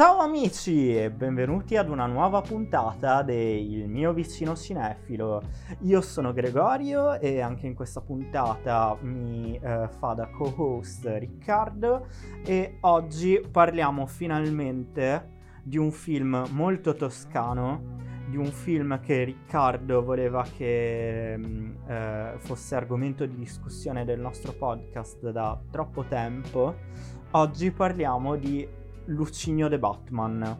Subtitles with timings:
[0.00, 5.42] Ciao amici e benvenuti ad una nuova puntata del mio vicino cinefilo.
[5.80, 12.06] Io sono Gregorio e anche in questa puntata mi eh, fa da co-host Riccardo
[12.42, 15.32] e oggi parliamo finalmente
[15.62, 17.98] di un film molto toscano,
[18.30, 24.52] di un film che Riccardo voleva che mm, eh, fosse argomento di discussione del nostro
[24.52, 26.74] podcast da troppo tempo.
[27.32, 28.78] Oggi parliamo di
[29.10, 30.58] Lucinio The Batman.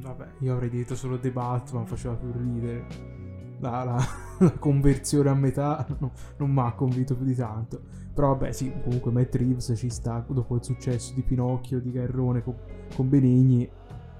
[0.00, 3.14] Vabbè, io avrei detto solo The Batman, faceva più ridere.
[3.60, 3.98] La, la,
[4.38, 7.80] la conversione a metà no, non mi ha convinto più di tanto.
[8.12, 12.42] Però vabbè, sì, comunque Matt Reeves ci sta dopo il successo di Pinocchio, di Garrone
[12.42, 12.56] con,
[12.94, 13.68] con Benigni.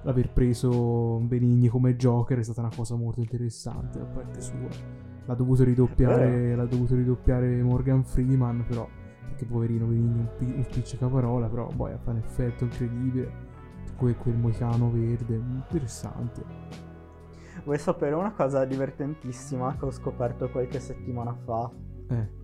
[0.03, 4.69] L'aver preso Benigni come Joker è stata una cosa molto interessante da parte sua.
[5.25, 8.87] L'ha dovuto ridoppiare, l'ha dovuto ridoppiare Morgan Freeman, però
[9.35, 13.45] che poverino Benigni un, pi- un spiccicaparola, però poi fa un effetto incredibile.
[13.97, 16.43] Quel, quel moicano verde, interessante.
[17.63, 21.69] Vuoi sapere una cosa divertentissima che ho scoperto qualche settimana fa?
[22.09, 22.35] Eh.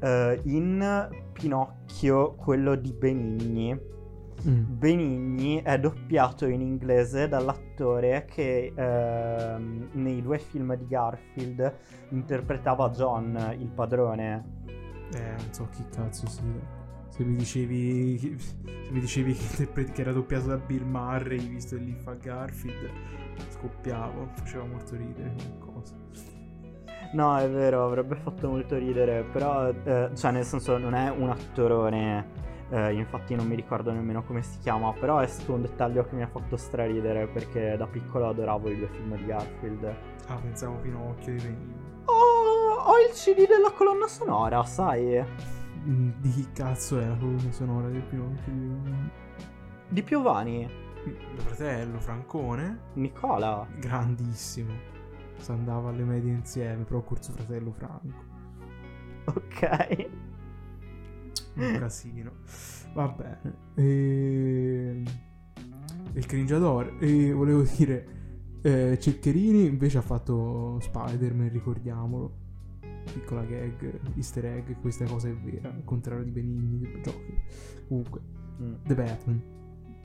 [0.00, 4.64] Uh, in Pinocchio, quello di Benigni, mm.
[4.66, 11.74] Benigni è doppiato in inglese dall'attore che uh, nei due film di Garfield
[12.10, 14.62] interpretava John, il padrone.
[15.14, 16.82] Eh, non so chi cazzo sia.
[17.08, 21.82] Se mi dicevi, se mi dicevi che, che, era doppiato da Bill Murray, visto che
[21.82, 22.90] lì fa Garfield,
[23.50, 25.94] scoppiavo, faceva molto ridere come cosa.
[27.12, 31.30] No, è vero, avrebbe fatto molto ridere, però, eh, cioè, nel senso, non è un
[31.30, 32.42] attorone.
[32.70, 36.16] Eh, infatti non mi ricordo nemmeno come si chiama, però è stato un dettaglio che
[36.16, 39.94] mi ha fatto straridere perché da piccolo adoravo i due film di Garfield.
[40.26, 41.93] Ah, pensavo Pinocchio di Benigni.
[42.86, 45.18] Ho il CD della colonna sonora, sai?
[45.86, 48.52] Mm, di chi cazzo è la colonna sonora del Pinocchio?
[49.88, 50.68] Di Piovani.
[51.04, 52.90] Mio fratello, Francone.
[52.94, 53.66] Nicola.
[53.78, 54.74] Grandissimo.
[55.38, 58.24] Si andava alle medie insieme, però col suo fratello Franco.
[59.32, 60.08] Ok.
[61.54, 62.32] Un casino.
[62.92, 63.56] Va bene.
[63.76, 65.02] E...
[66.12, 66.98] Il cringiador.
[67.00, 68.08] E volevo dire...
[68.60, 72.42] Eh, Ceccherini invece ha fatto Spider-Man, ricordiamolo
[73.12, 77.38] piccola gag, easter egg, questa cosa è vera, al contrario di Benigni, giochi.
[77.88, 78.20] Comunque,
[78.60, 78.74] mm.
[78.84, 79.42] The Batman.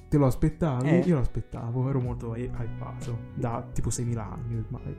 [0.09, 0.89] Te lo aspettavi?
[0.89, 0.97] Eh.
[0.99, 4.97] Io lo aspettavo, ero molto hypato, da tipo 6.000 anni ormai.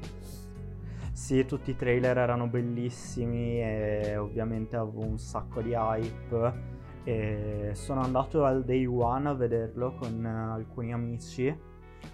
[1.13, 6.79] Sì, tutti i trailer erano bellissimi e ovviamente avevo un sacco di hype.
[7.03, 11.69] E sono andato al day one a vederlo con alcuni amici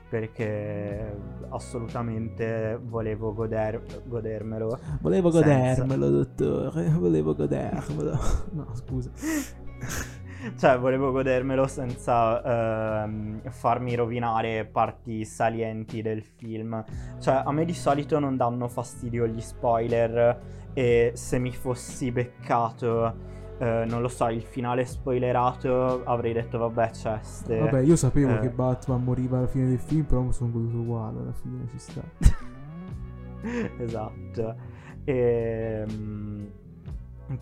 [0.09, 1.17] perché
[1.49, 4.78] assolutamente volevo goder- godermelo.
[5.00, 5.84] Volevo senza...
[5.84, 8.19] godermelo, dottore, volevo godermelo.
[8.53, 9.11] No, scusa.
[10.56, 16.84] cioè, volevo godermelo senza ehm, farmi rovinare parti salienti del film.
[17.19, 20.41] Cioè, a me di solito non danno fastidio gli spoiler
[20.72, 26.91] e se mi fossi beccato eh, non lo so, il finale spoilerato avrei detto vabbè
[26.91, 27.59] c'è ste...
[27.59, 28.41] Vabbè, io sapevo eh...
[28.41, 31.78] che Batman moriva alla fine del film, però mi sono goduto uguale alla fine, ci
[31.78, 32.03] sta.
[33.78, 34.56] esatto.
[35.05, 36.50] E, ehm,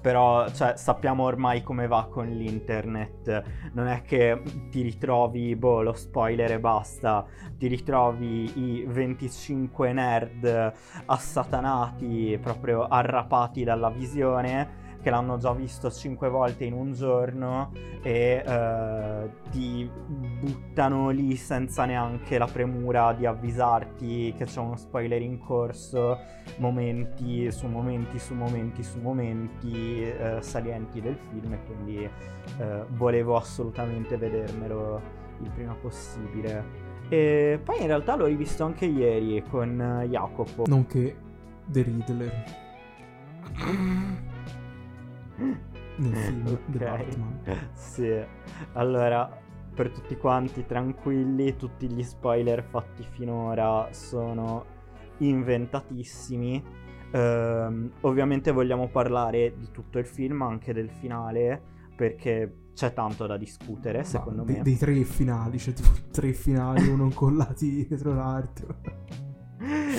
[0.01, 3.43] però cioè, sappiamo ormai come va con l'internet.
[3.73, 7.27] Non è che ti ritrovi boh, lo spoiler e basta.
[7.59, 10.73] Ti ritrovi i 25 nerd
[11.07, 18.43] assatanati, proprio arrapati dalla visione che l'hanno già visto cinque volte in un giorno e
[18.45, 19.89] eh, ti
[20.41, 26.19] buttano lì senza neanche la premura di avvisarti che c'è uno spoiler in corso,
[26.57, 31.99] momenti su momenti su momenti su momenti eh, salienti del film e quindi
[32.59, 35.03] eh, volevo assolutamente vedermelo
[35.43, 36.65] il prima possibile.
[37.11, 40.65] E poi in realtà l'ho rivisto anche ieri con Jacopo.
[40.67, 41.15] Nonché
[41.67, 42.45] The Riddler.
[45.37, 47.07] nel film okay.
[47.73, 48.25] Sì,
[48.73, 49.43] allora
[49.75, 54.65] per tutti quanti tranquilli, tutti gli spoiler fatti finora sono
[55.19, 56.83] inventatissimi.
[57.13, 61.61] Uh, ovviamente vogliamo parlare di tutto il film, anche del finale,
[61.95, 64.63] perché c'è tanto da discutere, secondo de- me.
[64.63, 68.77] Dei tre finali, cioè tipo tre finali, uno incollati dietro l'altro.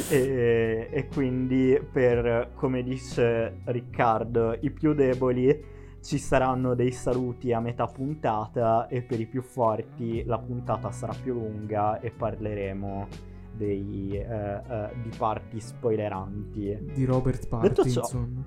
[0.09, 7.59] E, e quindi per, come dice Riccardo, i più deboli ci saranno dei saluti a
[7.59, 13.07] metà puntata e per i più forti la puntata sarà più lunga e parleremo
[13.51, 16.91] dei, uh, uh, di parti spoileranti.
[16.93, 18.45] Di Robert Pattinson.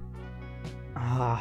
[0.93, 1.41] Ah,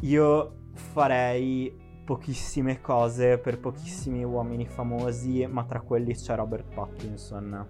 [0.00, 7.66] io farei pochissime cose per pochissimi uomini famosi, ma tra quelli c'è Robert Pattinson.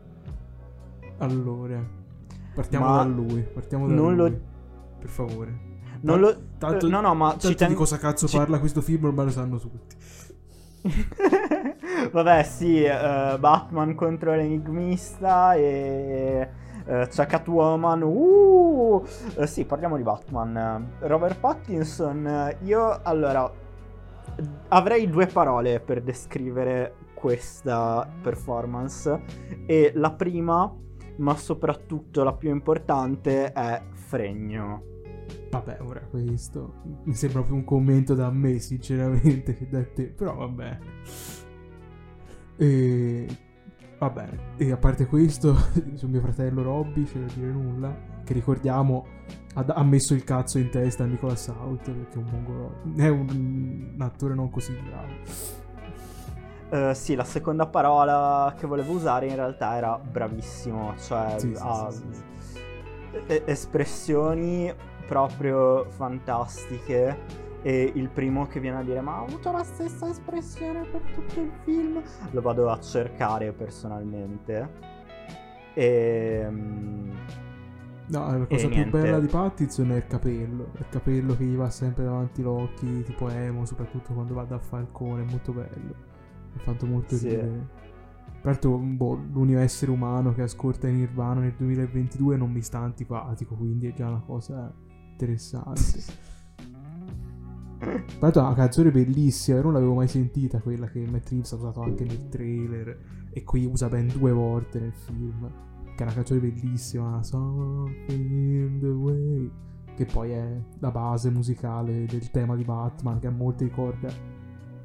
[1.18, 1.80] Allora,
[2.54, 3.42] partiamo Ma da lui.
[3.42, 4.30] Partiamo da non lui.
[4.30, 4.40] lo-
[4.98, 5.70] Per favore.
[6.00, 6.36] Non lo...
[6.58, 9.26] Tanto, no, no, ma tanto ci ten- di cosa cazzo ci- parla questo film ormai
[9.26, 9.96] lo sanno tutti.
[12.10, 16.48] Vabbè, sì, eh, Batman contro l'enigmista e
[16.84, 18.02] eh, c'è Catwoman.
[18.02, 19.04] Uh!
[19.36, 20.94] Eh, sì, parliamo di Batman.
[21.00, 23.48] Robert Pattinson, io allora
[24.68, 29.22] avrei due parole per descrivere questa performance
[29.66, 30.74] e la prima,
[31.16, 34.90] ma soprattutto la più importante è fregno.
[35.50, 36.74] Vabbè, ora questo
[37.04, 40.06] mi sembra più un commento da me, sinceramente, che da te.
[40.06, 40.78] Però vabbè.
[42.56, 43.26] E
[43.98, 44.54] va bene.
[44.56, 45.54] E a parte questo,
[45.94, 48.11] su mio fratello Robby c'è da dire nulla.
[48.24, 49.06] Che ricordiamo
[49.54, 52.74] ha, messo il cazzo in testa a Nicolas Hoult perché è un mongolo.
[52.96, 55.70] È un, un attore non così bravo.
[56.70, 61.90] Eh, sì, la seconda parola che volevo usare in realtà era bravissimo, cioè Sì, ha
[61.90, 64.72] sì, sì, espressioni
[65.06, 70.84] proprio fantastiche e il primo che viene a dire ma ha avuto la stessa espressione
[70.84, 74.68] per tutto il film lo vado a cercare personalmente
[75.74, 77.10] e mm,
[78.08, 80.72] No, la cosa più bella di Pattinson è il capello.
[80.78, 85.22] Il capello che gli va sempre davanti l'occhio, tipo emo, soprattutto quando va da Falcone,
[85.22, 85.94] è molto bello.
[86.52, 87.28] Mi ha fatto molto Sì.
[87.28, 87.80] ridere.
[88.42, 93.54] Peraltro, boh, l'unico essere umano che ascolta in Nirvana nel 2022 non mi sta antipatico,
[93.54, 94.74] quindi è già una cosa
[95.12, 95.80] interessante.
[97.78, 97.90] Tra
[98.20, 101.56] l'altro è una canzone bellissima, io non l'avevo mai sentita, quella che Matt Reeves ha
[101.56, 102.98] usato anche nel trailer
[103.30, 105.50] e qui usa ben due volte nel film.
[105.94, 109.50] Che è una canzone bellissima, Something in the Way,
[109.94, 114.08] che poi è la base musicale del tema di Batman, che a molti ricorda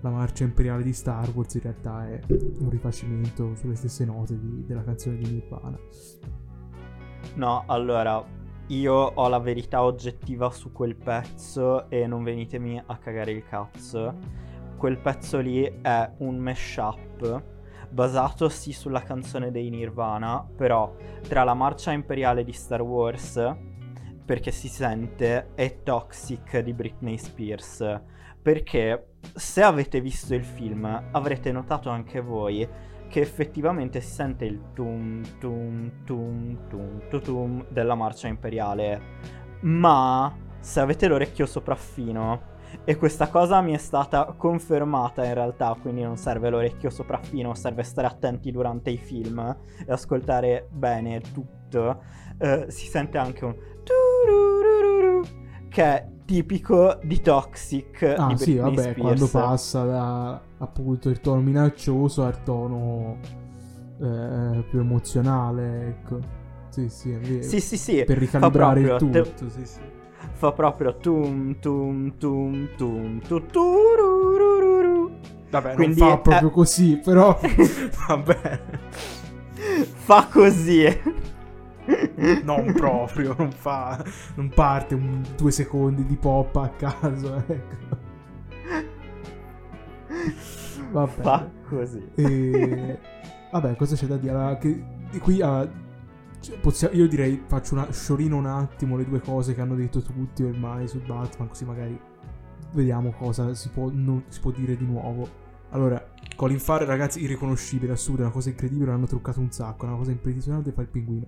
[0.01, 4.65] la marcia imperiale di Star Wars, in realtà è un rifacimento sulle stesse note di-
[4.65, 5.77] della canzone di Nirvana.
[7.35, 8.23] no allora
[8.67, 14.13] io ho la verità oggettiva su quel pezzo e non venitemi a cagare il cazzo
[14.77, 17.43] quel pezzo lì è un mashup
[17.89, 20.95] basato sì sulla canzone dei Nirvana, però
[21.27, 23.55] tra la marcia imperiale di Star Wars,
[24.25, 28.01] perché si sente, e Toxic di Britney Spears.
[28.41, 32.67] Perché se avete visto il film avrete notato anche voi
[33.09, 39.01] che effettivamente si sente il tum tum tum tum tum, tum della marcia imperiale.
[39.61, 46.01] Ma se avete l'orecchio sopraffino e questa cosa mi è stata confermata in realtà, quindi
[46.01, 49.39] non serve l'orecchio sopraffino, serve stare attenti durante i film
[49.85, 52.01] e ascoltare bene tutto.
[52.37, 53.55] Eh, si sente anche un
[55.69, 58.99] che è tipico di Toxic Ah di sì, vabbè, Spears.
[58.99, 63.17] quando passa da appunto il tono minaccioso al tono
[64.01, 66.19] eh, più emozionale, ecco.
[66.69, 67.43] Sì, sì, è vero.
[67.43, 68.03] Sì, sì, sì.
[68.03, 69.79] per ricalibrare il tutto, te- sì, sì.
[70.33, 75.19] Fa proprio tum tum tum tum tu tururururu.
[75.49, 77.39] Vabbè, Quindi, non fa proprio eh, così, però
[78.07, 78.61] vabbè,
[79.95, 80.85] Fa così.
[82.43, 84.03] non proprio, non fa
[84.35, 88.05] non parte un due secondi di pop a caso, ecco.
[90.91, 91.21] Vabbè.
[91.21, 92.11] Fa così.
[92.15, 92.99] E...
[93.51, 94.57] Vabbè, cosa c'è da dire?
[94.59, 95.67] Che qui ah,
[96.47, 100.01] cioè, possia- io direi faccio una sciorino un attimo le due cose che hanno detto
[100.01, 101.99] tutti ormai su Batman, così magari
[102.73, 105.45] vediamo cosa si può, non- si può dire di nuovo.
[105.71, 106.01] Allora,
[106.37, 109.97] Colin Farrell, ragazzi, irriconoscibile, assurdo, è una cosa incredibile, l'hanno truccato un sacco, è una
[109.97, 111.27] cosa impressionante fa il pinguino.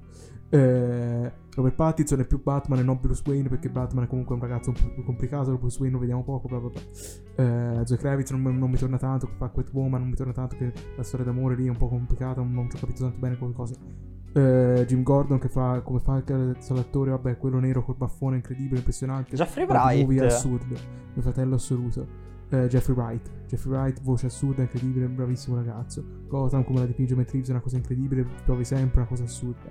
[0.52, 4.42] Eh, Robert Pattinson è più Batman e non Bruce Wayne perché Batman è comunque un
[4.42, 6.82] ragazzo un po' più complicato, Bruce Wayne lo vediamo poco, bla bla bla.
[7.82, 10.72] Eh, Zoe Kravitz non, non mi torna tanto, fa Catwoman non mi torna tanto, che
[10.96, 13.38] la storia d'amore lì è un po' complicata, non, non ci ho capito tanto bene
[13.38, 13.76] come cosa.
[14.34, 19.36] Eh, Jim Gordon che fa come fa l'attore, vabbè, quello nero col baffone incredibile, impressionante.
[19.36, 20.32] Jeffrey di movie Wright.
[20.32, 20.76] assurdo,
[21.14, 22.28] mio fratello assoluto.
[22.50, 26.04] Eh, Jeffrey Wright, Jeffrey Wright, voce assurda, incredibile, bravissimo ragazzo.
[26.28, 29.70] Gotham come la dipinge Matt Reeves è una cosa incredibile, piove sempre, una cosa assurda.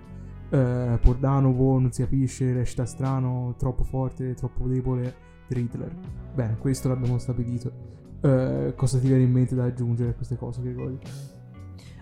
[0.50, 5.26] Eh, Pordanovo non si capisce, recita strano, troppo forte, troppo debole.
[5.48, 5.90] Riddler.
[6.34, 7.72] Bene, questo l'abbiamo stabilito.
[8.20, 10.98] Eh, cosa ti viene in mente da aggiungere a queste cose, Gregorio?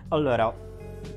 [0.09, 0.53] Allora,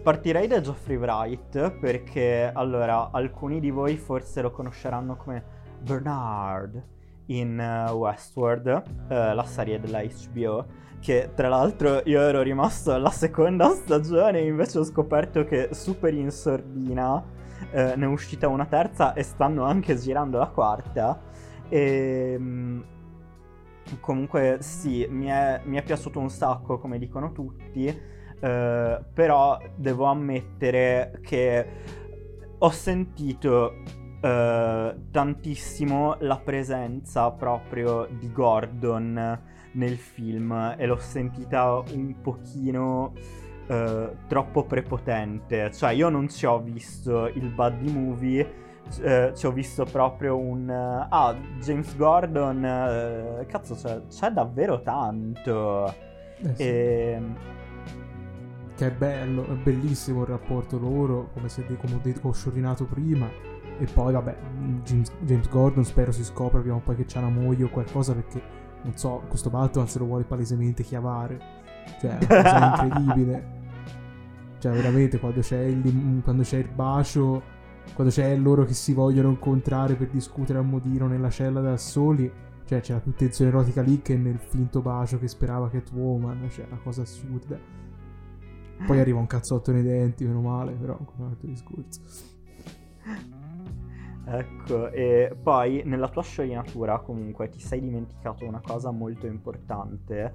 [0.02, 5.44] partirei da Geoffrey Wright perché, allora, alcuni di voi forse lo conosceranno come
[5.80, 6.82] Bernard
[7.26, 8.66] in eh, Westworld,
[9.08, 10.66] eh, la serie della HBO,
[11.00, 16.12] che tra l'altro io ero rimasto alla seconda stagione e invece ho scoperto che super
[16.12, 17.22] in sordina
[17.70, 21.20] eh, ne è uscita una terza e stanno anche girando la quarta.
[21.68, 22.38] E,
[24.00, 30.04] comunque sì, mi è, mi è, piaciuto un sacco come dicono tutti, eh, però devo
[30.04, 31.66] ammettere che
[32.58, 33.72] ho sentito
[34.20, 39.40] eh, tantissimo la presenza proprio di Gordon
[39.72, 43.12] nel film e l'ho sentita un pochino
[43.66, 45.70] eh, troppo prepotente.
[45.72, 48.54] Cioè io non ci ho visto il buddy movie,
[49.00, 50.68] eh, ci ho visto proprio un...
[50.68, 55.86] Uh, ah, James Gordon, uh, cazzo c'è, c'è, davvero tanto.
[56.42, 56.62] Eh sì.
[56.62, 57.22] e...
[58.80, 62.86] Che è bello, è bellissimo il rapporto loro, come, se, come ho, detto, ho sciorinato
[62.86, 63.28] prima.
[63.78, 64.34] E poi, vabbè,
[64.84, 68.14] James, James, Gordon spero si scopra prima o poi che c'ha una moglie o qualcosa
[68.14, 68.40] perché,
[68.80, 71.38] non so, questo Batman se lo vuole palesemente chiavare.
[72.00, 73.44] Cioè, è una cosa incredibile.
[74.60, 77.42] Cioè, veramente, quando c'è il, quando c'è il bacio,
[77.92, 82.32] quando c'è loro che si vogliono incontrare per discutere a modino nella cella da soli,
[82.64, 86.64] cioè c'è la più tensione erotica lì che nel finto bacio che sperava Catwoman, cioè
[86.66, 87.89] una cosa assurda.
[88.86, 92.00] Poi arriva un cazzotto nei denti, meno male, però un altro discorso.
[94.32, 100.34] Ecco, e poi nella tua scioginatura comunque ti sei dimenticato una cosa molto importante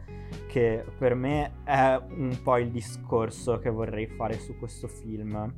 [0.49, 5.53] che per me è un po' il discorso che vorrei fare su questo film.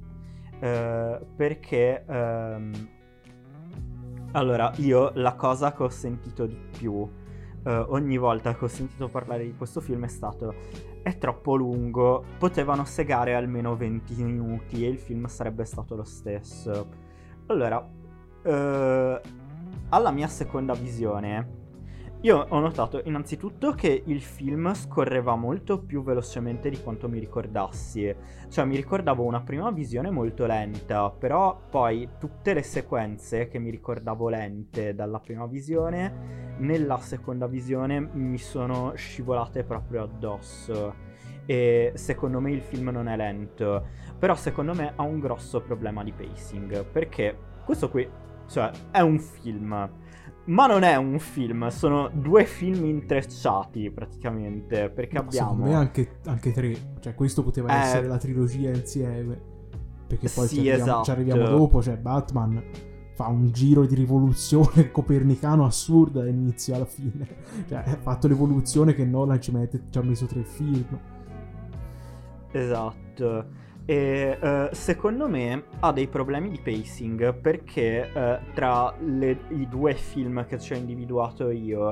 [0.60, 2.89] Eh, perché ehm,
[4.34, 7.10] allora io la cosa che ho sentito di più
[7.68, 10.56] eh, ogni volta che ho sentito parlare di questo film è stato
[11.04, 16.88] è troppo lungo, potevano segare almeno 20 minuti e il film sarebbe stato lo stesso.
[17.48, 17.86] Allora,
[18.44, 19.22] eh,
[19.90, 21.57] alla mia seconda visione,
[22.22, 28.14] io ho notato innanzitutto che il film scorreva molto più velocemente di quanto mi ricordassi.
[28.50, 33.70] Cioè mi ricordavo una prima visione molto lenta, però poi tutte le sequenze che mi
[33.70, 41.06] ricordavo lente dalla prima visione, nella seconda visione mi sono scivolate proprio addosso.
[41.46, 43.86] E secondo me il film non è lento,
[44.18, 48.10] però secondo me ha un grosso problema di pacing, perché questo qui
[48.48, 49.90] cioè, è un film.
[50.48, 54.89] Ma non è un film, sono due film intrecciati praticamente.
[54.89, 55.50] Perché abbiamo.
[55.50, 56.75] Secondo me anche, anche tre.
[57.00, 57.82] Cioè, questo poteva eh...
[57.82, 59.56] essere la trilogia insieme.
[60.08, 61.04] Perché poi sì, ci, arriviamo, esatto.
[61.04, 61.82] ci arriviamo dopo.
[61.82, 62.63] Cioè, Batman
[63.13, 67.27] fa un giro di rivoluzione copernicano assurdo dall'inizio alla fine.
[67.68, 70.98] Cioè, ha fatto l'evoluzione che Nolan ci, mette, ci ha messo tre film.
[72.51, 73.66] Esatto.
[73.89, 79.94] E uh, secondo me ha dei problemi di pacing perché uh, tra le, i due
[79.94, 81.91] film che ci ho individuato io,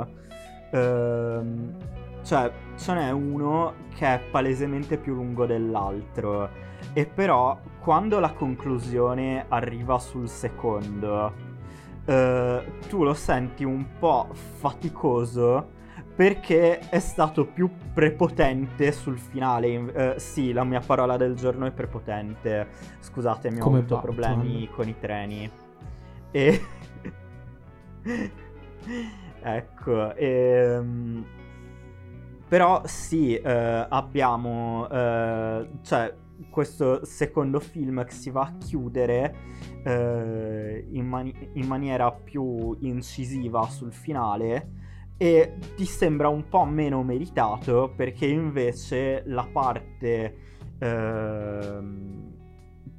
[0.72, 1.74] uh,
[2.22, 6.50] cioè ce n'è uno che è palesemente più lungo dell'altro.
[6.92, 11.34] E però quando la conclusione arriva sul secondo,
[12.06, 15.74] eh, tu lo senti un po' faticoso
[16.16, 19.78] perché è stato più prepotente sul finale.
[19.78, 22.70] Uh, sì, la mia parola del giorno è prepotente.
[23.00, 24.02] Scusatemi, ho avuto Batman.
[24.02, 25.52] problemi con i treni.
[26.32, 26.62] E...
[29.42, 30.78] ecco, e...
[30.78, 31.26] Um...
[32.48, 33.48] Però sì, uh,
[33.90, 34.86] abbiamo...
[34.86, 36.16] Uh, cioè,
[36.50, 39.54] questo secondo film che si va a chiudere
[39.86, 44.85] in, mani- in maniera più incisiva sul finale
[45.18, 50.36] e ti sembra un po' meno meritato perché invece la parte
[50.78, 51.80] eh,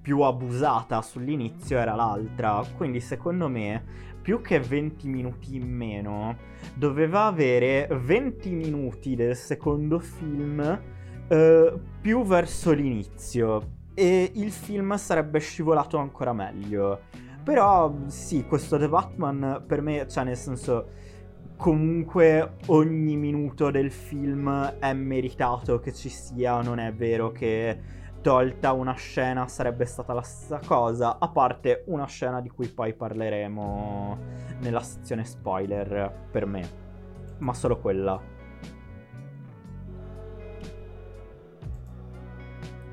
[0.00, 2.64] più abusata sull'inizio era l'altra.
[2.76, 3.85] Quindi secondo me
[4.23, 6.37] più che 20 minuti in meno
[6.75, 10.80] doveva avere 20 minuti del secondo film
[11.28, 17.00] eh, più verso l'inizio e il film sarebbe scivolato ancora meglio.
[17.42, 20.88] Però sì, questo The Batman per me, cioè nel senso
[21.56, 28.72] comunque ogni minuto del film è meritato che ci sia, non è vero che tolta
[28.72, 34.18] una scena sarebbe stata la stessa cosa, a parte una scena di cui poi parleremo
[34.60, 36.68] nella sezione spoiler per me,
[37.38, 38.20] ma solo quella.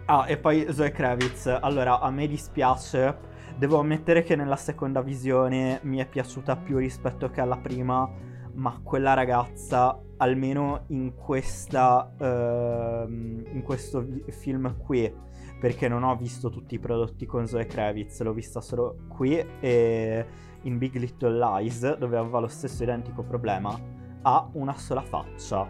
[0.06, 1.48] Ah, e poi Zoe Kravitz.
[1.62, 3.32] Allora, a me dispiace.
[3.58, 8.08] Devo ammettere che nella seconda visione mi è piaciuta più rispetto che alla prima
[8.54, 15.12] ma quella ragazza, almeno in, questa, uh, in questo film qui,
[15.60, 20.26] perché non ho visto tutti i prodotti con Zoe Kravitz, l'ho vista solo qui e
[20.62, 23.78] in Big Little Lies, dove aveva lo stesso identico problema,
[24.22, 25.66] ha una sola faccia,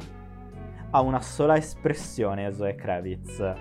[0.91, 3.53] ha una sola espressione Zoe Kravitz.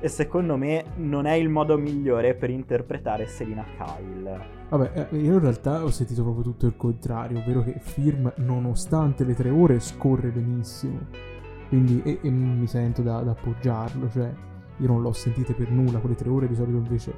[0.00, 4.59] e secondo me non è il modo migliore per interpretare Selina Kyle.
[4.70, 9.24] Vabbè, eh, io in realtà ho sentito proprio tutto il contrario, ovvero che Film, nonostante
[9.24, 11.08] le tre ore, scorre benissimo.
[11.68, 14.32] Quindi, e, e mi sento da, da, appoggiarlo, cioè,
[14.76, 17.14] io non l'ho sentite per nulla, quelle tre ore di solito invece,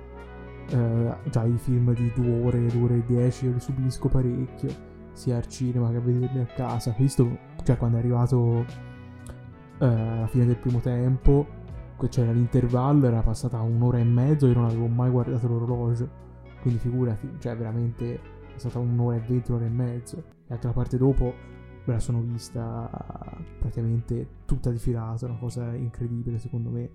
[0.71, 4.71] eh, già i film di due ore, due ore e dieci, io li subisco parecchio,
[5.13, 6.95] sia al cinema che a vederli a casa.
[6.97, 8.65] Visto, cioè, quando è arrivato
[9.79, 11.61] eh, alla fine del primo tempo,
[12.09, 16.23] c'era l'intervallo, era passata un'ora e mezzo, io non avevo mai guardato l'orologio
[16.63, 20.19] quindi figurati, cioè veramente è stata un'ora e venti, un'ora e mezzo.
[20.47, 21.35] E anche la parte dopo
[21.85, 22.89] me la sono vista
[23.59, 26.91] praticamente tutta di filata, una cosa incredibile secondo me.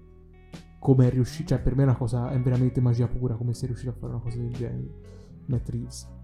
[0.79, 3.67] Come è riuscito, cioè per me è una cosa, è veramente magia pura come sei
[3.67, 5.15] riuscito a fare una cosa del genere.
[5.47, 6.15] Matt Reeves.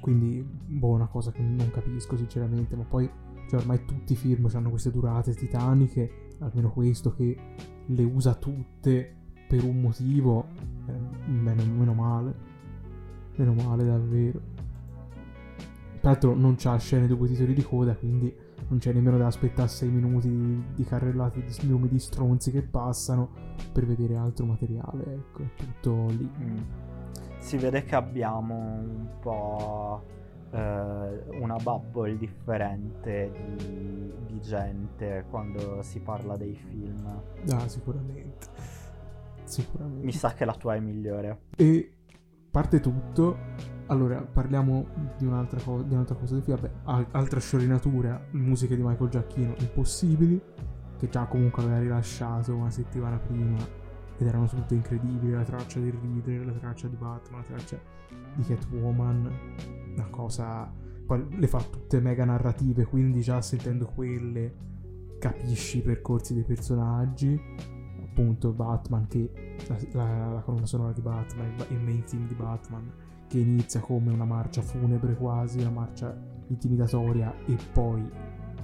[0.00, 3.08] Quindi, boh, una cosa che non capisco sinceramente, ma poi
[3.48, 7.36] cioè, ormai tutti i film hanno queste durate titaniche, almeno questo che
[7.86, 10.46] le usa tutte per un motivo,
[10.86, 12.34] eh, meno, meno male.
[13.36, 14.40] Meno male, davvero.
[16.00, 18.34] Tra l'altro non c'ha scene dopo i titoli di coda, quindi
[18.68, 22.62] non c'è nemmeno da aspettare 6 minuti di, di carrellate di nomi di stronzi che
[22.62, 23.30] passano
[23.72, 25.04] per vedere altro materiale.
[25.14, 26.28] Ecco, tutto lì.
[26.40, 26.56] Mm.
[27.38, 30.02] Si vede che abbiamo un po'
[30.50, 37.06] eh, una bubble differente di, di gente quando si parla dei film.
[37.50, 38.46] Ah, sicuramente.
[39.44, 40.04] Sicuramente.
[40.04, 41.42] Mi sa che la tua è migliore.
[41.56, 41.92] E
[42.52, 43.36] parte tutto.
[43.86, 44.86] Allora, parliamo
[45.18, 46.60] di un'altra, co- di un'altra cosa del film.
[46.60, 50.40] Vabbè, altra sciorinatura, musiche di Michael Giacchino impossibili,
[50.98, 53.56] che già comunque aveva rilasciato una settimana prima
[54.18, 55.32] ed erano tutte incredibili.
[55.32, 57.80] La traccia del Reader, la traccia di Batman, la traccia
[58.36, 59.30] di Catwoman,
[59.96, 60.72] una cosa...
[61.04, 64.54] Poi le fa tutte mega narrative, quindi già sentendo quelle
[65.18, 67.40] capisci i percorsi dei personaggi
[68.12, 72.34] appunto Batman che la, la, la colonna sonora di Batman, il, il, main theme di
[72.34, 72.92] Batman
[73.26, 76.14] che inizia come una marcia funebre quasi, una marcia
[76.48, 78.06] intimidatoria e poi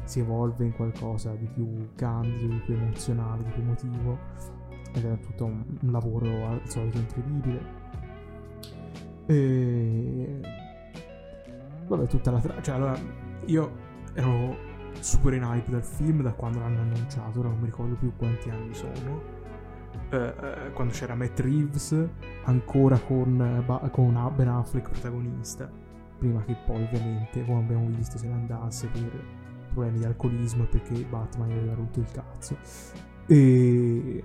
[0.05, 4.19] si evolve in qualcosa di più candido, di più emozionale, di più emotivo
[4.93, 7.77] ed è tutto un, un lavoro al solito incredibile.
[9.27, 10.41] E
[11.87, 12.99] vabbè tutta la traccia cioè allora
[13.47, 13.73] io
[14.13, 14.57] ero
[15.01, 18.51] super in hype dal film da quando l'hanno annunciato ora non mi ricordo più quanti
[18.51, 19.38] anni sono
[20.11, 21.95] eh, eh, quando c'era Matt Reeves
[22.45, 25.71] ancora con, eh, con Ben Affleck protagonista.
[26.19, 29.25] Prima che poi ovviamente come abbiamo visto se ne andasse per
[29.73, 32.57] problemi di alcolismo e perché Batman gli aveva rotto il cazzo.
[33.27, 34.23] E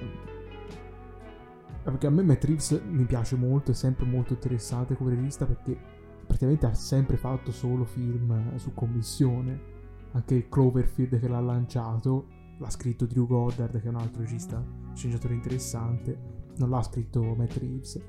[1.83, 5.77] perché a me Matt Reeves mi piace molto è sempre molto interessante come regista perché
[6.25, 9.71] praticamente ha sempre fatto solo film su commissione.
[10.13, 12.27] Anche Cloverfield che l'ha lanciato
[12.63, 16.17] l'ha scritto Drew Goddard che è un altro regista sceneggiatore interessante.
[16.55, 18.01] Non l'ha scritto Matt Reeves.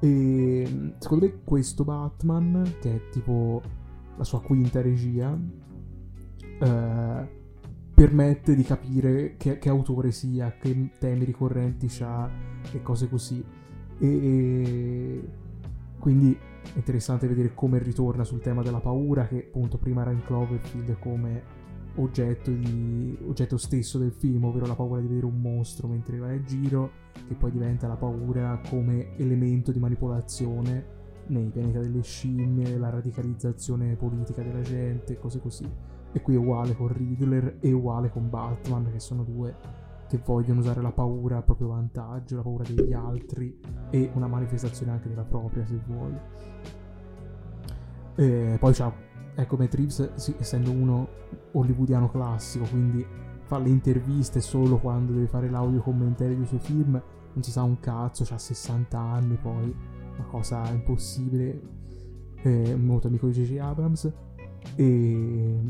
[0.00, 3.62] E secondo me questo Batman che è tipo
[4.16, 5.36] la sua quinta regia
[6.60, 7.36] eh,
[7.94, 12.28] permette di capire che, che, autore sia che temi ricorrenti ha
[12.72, 13.44] e cose così.
[13.98, 15.28] E, e
[16.00, 20.22] quindi è interessante vedere come ritorna sul tema della paura che appunto prima era in
[20.24, 21.57] Cloverfield come
[21.98, 26.32] oggetto, di, oggetto stesso del film, ovvero la paura di vedere un mostro mentre va
[26.32, 26.90] in giro,
[27.26, 30.96] che poi diventa la paura come elemento di manipolazione
[31.28, 35.68] nei pianeta delle scimmie, la radicalizzazione politica della gente, cose così.
[36.12, 40.60] E qui è uguale con Riddler e uguale con Batman, che sono due che vogliono
[40.60, 45.24] usare la paura a proprio vantaggio, la paura degli altri e una manifestazione anche della
[45.24, 46.16] propria, se vuoi.
[48.14, 48.90] E poi c'ha
[49.40, 51.08] ecco Matt Reeves sì, essendo uno
[51.52, 53.06] hollywoodiano classico quindi
[53.44, 57.62] fa le interviste solo quando deve fare l'audio commentario dei suoi film non si sa
[57.62, 59.74] un cazzo ha 60 anni poi
[60.18, 61.76] una cosa impossibile.
[62.34, 63.58] È molto amico di J.J.
[63.58, 64.12] Abrams.
[64.74, 65.60] E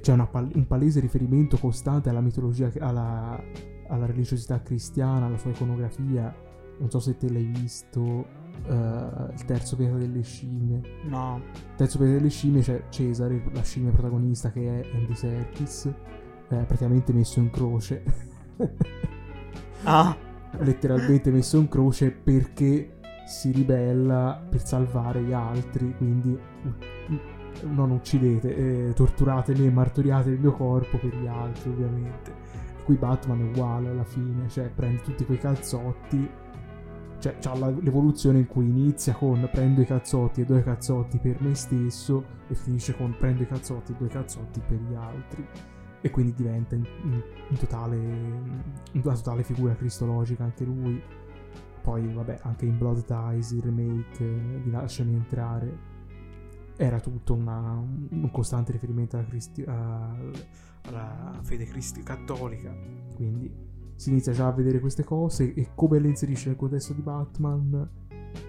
[0.00, 3.42] c'è pal- un palese riferimento costante alla mitologia alla,
[3.88, 6.34] alla religiosità cristiana alla sua iconografia.
[6.78, 10.80] Non so se te l'hai visto uh, il terzo pianeta delle scimmie.
[11.04, 11.40] No.
[11.54, 16.56] Il terzo pianeta delle scimmie c'è Cesare, la scimmia protagonista che è Andy Serkis, eh,
[16.64, 18.02] praticamente messo in croce.
[19.84, 20.16] ah.
[20.60, 26.38] Letteralmente messo in croce perché si ribella per salvare gli altri, quindi
[27.64, 32.32] non uccidete, eh, torturate me, martoriate il mio corpo per gli altri ovviamente.
[32.84, 36.26] Qui Batman è uguale alla fine, cioè prende tutti quei calzotti
[37.18, 41.54] cioè c'ha l'evoluzione in cui inizia con prendo i cazzotti e due cazzotti per me
[41.54, 45.46] stesso e finisce con prendo i cazzotti e due cazzotti per gli altri
[46.00, 51.00] e quindi diventa in, in, in totale un una totale figura cristologica anche lui.
[51.82, 55.78] Poi, vabbè, anche in Blood Ties, il remake eh, di Lasciami entrare,
[56.76, 62.74] era tutto una, un costante riferimento alla, cristi- alla fede cristi- cattolica.
[63.14, 63.67] Quindi
[63.98, 67.90] si inizia già a vedere queste cose e come le inserisce nel contesto di Batman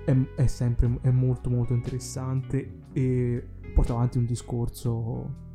[0.05, 5.47] è, è sempre è molto molto interessante e porta avanti un discorso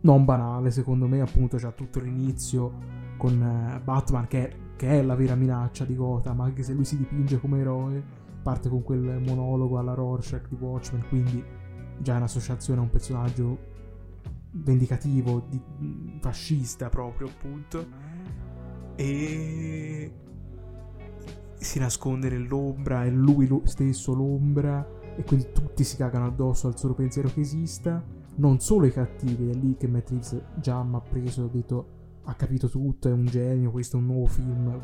[0.00, 2.72] non banale secondo me appunto già tutto l'inizio
[3.16, 6.84] con eh, Batman che è, che è, la vera minaccia di Gotham anche se lui
[6.84, 8.02] si dipinge come eroe
[8.42, 11.44] parte con quel monologo alla Rorschach di Watchmen quindi
[11.98, 13.68] già è un'associazione a un personaggio
[14.52, 18.09] vendicativo di, fascista proprio appunto
[19.00, 20.12] e
[21.56, 24.86] si nasconde nell'ombra è lui stesso l'ombra
[25.16, 28.04] e quindi tutti si cagano addosso al solo pensiero che esista
[28.36, 32.34] non solo i cattivi, è lì che Reeves già mi ha preso, ha detto ha
[32.34, 34.80] capito tutto, è un genio, questo è un nuovo film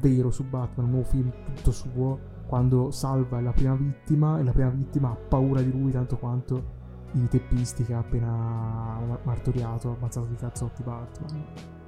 [0.00, 4.52] vero su Batman, un nuovo film tutto suo, quando salva la prima vittima e la
[4.52, 6.78] prima vittima ha paura di lui tanto quanto
[7.12, 11.78] i teppisti che ha appena martoriato, ammazzato di cazzotti Batman.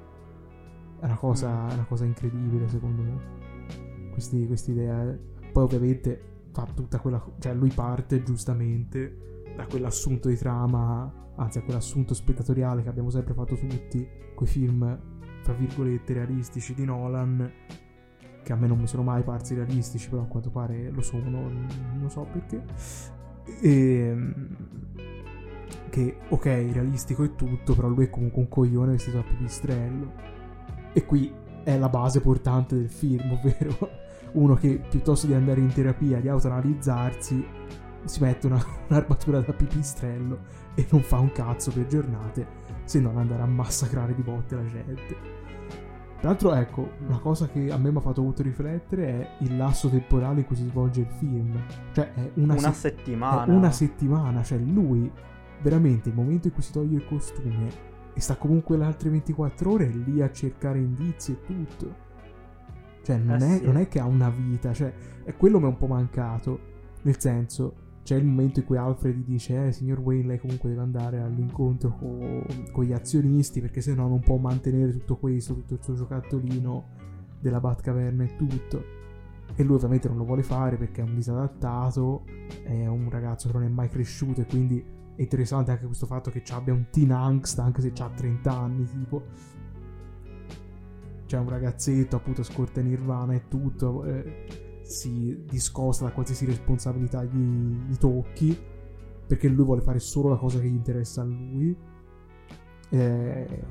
[1.03, 1.71] È una cosa, mm.
[1.71, 4.11] una cosa incredibile secondo me.
[4.13, 5.17] Questa idea.
[5.51, 6.21] Poi ovviamente
[6.53, 7.21] fa tutta quella...
[7.39, 13.33] cioè lui parte giustamente da quell'assunto di trama, anzi a quell'assunto spettatoriale che abbiamo sempre
[13.33, 14.97] fatto tutti, quei film,
[15.43, 17.51] tra virgolette, realistici di Nolan,
[18.41, 21.49] che a me non mi sono mai parsi realistici, però a quanto pare lo sono,
[21.49, 22.63] non so perché.
[23.59, 24.55] E, ehm,
[25.89, 30.32] che ok, realistico e tutto, però lui è comunque un coglione vestito a pipistrello.
[30.93, 33.89] E qui è la base portante del film, ovvero
[34.33, 37.45] uno che piuttosto di andare in terapia, di autoanalizzarsi,
[38.05, 43.17] si mette una, un'armatura da pipistrello e non fa un cazzo per giornate se non
[43.17, 45.41] andare a massacrare di botte la gente.
[46.19, 49.57] Tra l'altro, ecco, una cosa che a me mi ha fatto molto riflettere è il
[49.57, 51.61] lasso temporale in cui si svolge il film.
[51.91, 53.45] Cioè, è una, una se- settimana.
[53.45, 55.11] È una settimana, cioè lui,
[55.61, 59.71] veramente, il momento in cui si toglie il costume e sta comunque le altre 24
[59.71, 62.01] ore lì a cercare indizi e tutto.
[63.03, 63.65] Cioè, non, eh è, sì.
[63.65, 66.71] non è che ha una vita, cioè, è quello mi è un po' mancato.
[67.01, 67.73] Nel senso,
[68.03, 71.95] c'è il momento in cui Alfred dice, eh, signor Wayne, lei comunque deve andare all'incontro
[71.97, 75.95] con, con gli azionisti perché se no non può mantenere tutto questo, tutto il suo
[75.95, 76.85] giocattolino
[77.39, 78.83] della Batcaverna e tutto.
[79.55, 82.23] E lui ovviamente non lo vuole fare perché è un disadattato,
[82.63, 84.83] è un ragazzo che non è mai cresciuto e quindi
[85.15, 88.85] è interessante anche questo fatto che abbia un teen angst anche se ha 30 anni,
[88.85, 89.23] tipo.
[91.25, 94.03] C'è un ragazzetto appunto scorta Nirvana e tutto.
[94.05, 98.57] Eh, si discosta da qualsiasi responsabilità gli, gli tocchi,
[99.25, 101.75] perché lui vuole fare solo la cosa che gli interessa a lui.
[102.89, 103.63] E...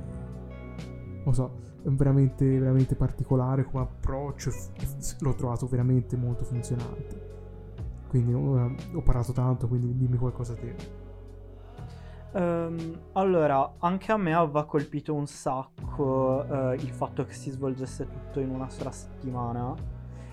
[1.24, 4.50] Non so, è veramente, veramente particolare come approccio,
[5.20, 7.30] l'ho trovato veramente molto funzionante.
[8.08, 11.01] Quindi ho parlato tanto, quindi dimmi qualcosa te.
[12.32, 18.08] Um, allora, anche a me aveva colpito un sacco uh, il fatto che si svolgesse
[18.08, 19.74] tutto in una sola settimana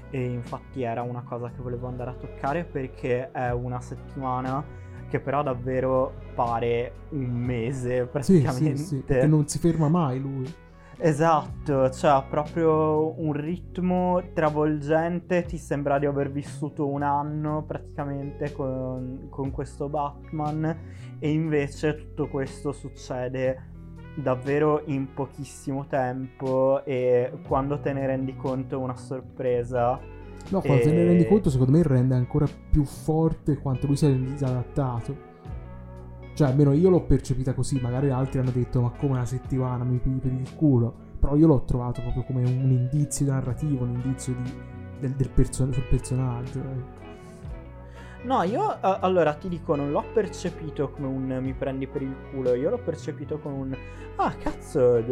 [0.10, 4.64] e infatti era una cosa che volevo andare a toccare perché è una settimana
[5.10, 8.78] che però davvero pare un mese praticamente.
[8.78, 10.54] Sì, sì, sì, perché non si ferma mai lui.
[11.02, 19.28] Esatto, cioè proprio un ritmo travolgente, ti sembra di aver vissuto un anno praticamente con,
[19.30, 20.78] con questo Batman
[21.18, 23.68] e invece tutto questo succede
[24.16, 29.98] davvero in pochissimo tempo e quando te ne rendi conto è una sorpresa.
[30.50, 30.86] No, quando e...
[30.86, 35.29] te ne rendi conto secondo me rende ancora più forte quanto lui sia disadattato.
[36.40, 39.98] Cioè, almeno io l'ho percepita così, magari altri hanno detto ma come una settimana mi
[39.98, 40.94] pigli per il culo.
[41.20, 44.54] Però io l'ho trovato proprio come un indizio narrativo, un indizio di,
[45.02, 46.60] del, del perso- sul personaggio.
[46.60, 48.24] Ecco.
[48.24, 52.54] No, io allora ti dico, non l'ho percepito come un mi prendi per il culo,
[52.54, 53.78] io l'ho percepito come un
[54.16, 55.04] ah cazzo,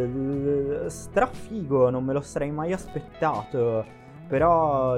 [0.88, 3.84] strafigo, non me lo sarei mai aspettato.
[4.30, 4.98] Però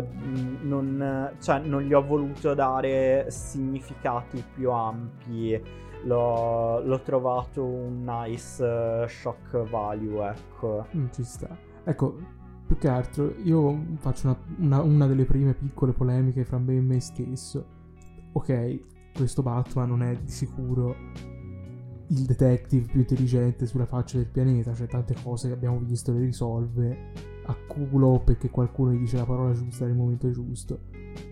[0.62, 5.88] non, cioè, non gli ho voluto dare significati più ampi.
[6.04, 10.86] L'ho, l'ho trovato un nice uh, shock value, ecco.
[10.96, 11.58] Mm, ci sta.
[11.84, 12.16] Ecco,
[12.66, 16.82] più che altro io faccio una, una, una delle prime piccole polemiche fra me e
[16.82, 17.78] me stesso
[18.32, 18.80] ok,
[19.14, 20.96] questo Batman non è di sicuro
[22.12, 26.22] il detective più intelligente sulla faccia del pianeta, cioè tante cose che abbiamo visto le
[26.22, 27.12] risolve
[27.46, 30.80] a culo perché qualcuno gli dice la parola giusta nel momento giusto.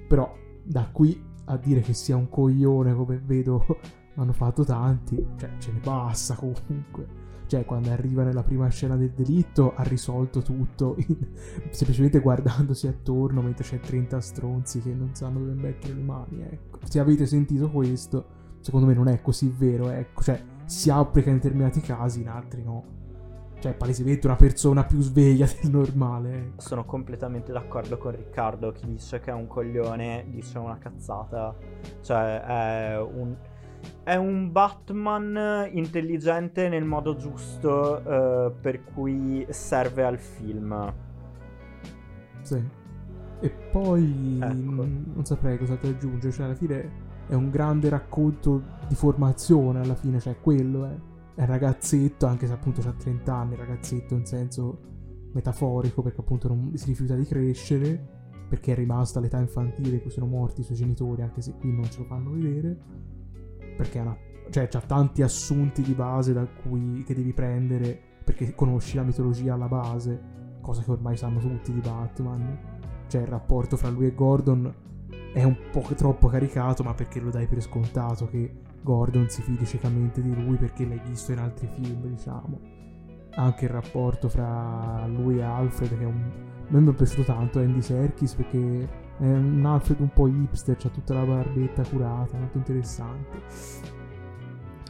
[0.07, 0.31] Però
[0.63, 3.65] da qui a dire che sia un coglione come vedo
[4.17, 7.25] hanno fatto tanti, cioè ce ne passa comunque.
[7.47, 10.97] Cioè, quando arriva nella prima scena del delitto, ha risolto tutto,
[11.71, 16.79] semplicemente guardandosi attorno mentre c'è 30 stronzi che non sanno dove mettere le mani, ecco.
[16.83, 18.25] Se avete sentito questo,
[18.59, 20.23] secondo me non è così vero, ecco.
[20.23, 22.95] Cioè, si applica in determinati casi, in altri no.
[23.59, 26.37] Cioè, palesemente una persona più sveglia del normale.
[26.37, 26.61] Ecco.
[26.61, 28.73] Sono completamente d'accordo con Riccardo.
[28.73, 31.55] Chi dice che è un coglione dice una cazzata.
[32.01, 33.35] Cioè, è un,
[34.07, 40.93] è un Batman intelligente nel modo giusto uh, per cui serve al film.
[42.41, 42.63] Sì.
[43.41, 44.55] E poi ecco.
[44.55, 46.31] non saprei cosa ti aggiungere.
[46.31, 46.91] Cioè, alla fine
[47.27, 49.81] è un grande racconto di formazione.
[49.81, 50.95] Alla fine, cioè, quello è
[51.37, 54.79] è un ragazzetto, anche se appunto ha 30 anni, ragazzetto in senso
[55.33, 58.15] metaforico, perché appunto non si rifiuta di crescere,
[58.49, 61.71] perché è rimasto all'età infantile in cui sono morti i suoi genitori, anche se qui
[61.71, 62.75] non ce lo fanno vedere,
[63.77, 64.17] perché una,
[64.49, 69.53] cioè, ha tanti assunti di base da cui, che devi prendere, perché conosci la mitologia
[69.53, 70.21] alla base,
[70.61, 72.75] cosa che ormai sanno tutti di Batman.
[73.07, 74.73] Cioè il rapporto fra lui e Gordon
[75.33, 79.65] è un po' troppo caricato, ma perché lo dai per scontato che Gordon si fidi
[79.65, 82.59] ciecamente di lui perché l'hai visto in altri film, diciamo.
[83.35, 86.31] Anche il rapporto fra lui e Alfred, che è un...
[86.69, 90.77] A me mi è piaciuto tanto Andy Serkis perché è un Alfred un po' hipster,
[90.83, 93.41] ha tutta la barbetta curata, molto interessante.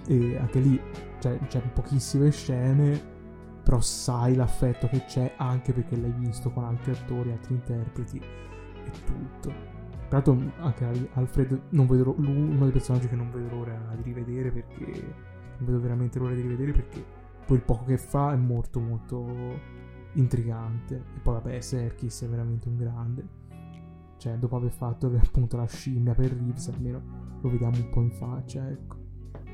[0.07, 0.81] E anche lì
[1.19, 3.01] cioè, c'è pochissime scene,
[3.63, 8.91] però sai l'affetto che c'è anche perché l'hai visto con altri attori, altri interpreti e
[9.05, 9.75] tutto.
[10.09, 14.51] Tra l'altro anche Alfred non vedo uno dei personaggi che non vedo l'ora di rivedere
[14.51, 14.85] perché
[15.57, 17.05] non vedo veramente l'ora di rivedere perché
[17.47, 19.25] il poco che fa è molto molto
[20.13, 23.36] intrigante e poi vabbè Serkis è veramente un grande
[24.17, 27.01] cioè dopo aver fatto appunto la scimmia per Reeves almeno
[27.41, 28.95] lo vediamo un po' in faccia ecco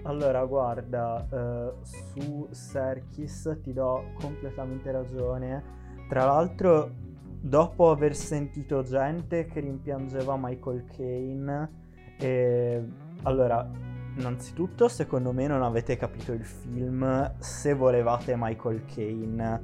[0.03, 5.63] allora guarda uh, su Serkis ti do completamente ragione
[6.07, 7.11] tra l'altro
[7.45, 11.69] dopo aver sentito gente che rimpiangeva Michael Kane,
[12.17, 12.81] e...
[13.23, 13.69] allora,
[14.15, 19.63] innanzitutto secondo me non avete capito il film se volevate Michael Kane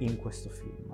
[0.00, 0.89] in questo film.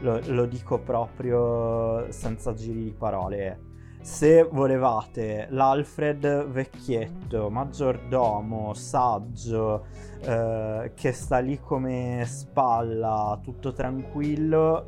[0.00, 3.74] Lo, lo dico proprio senza giri di parole.
[4.00, 9.86] Se volevate l'Alfred vecchietto, maggiordomo, saggio,
[10.20, 14.86] eh, che sta lì come spalla, tutto tranquillo,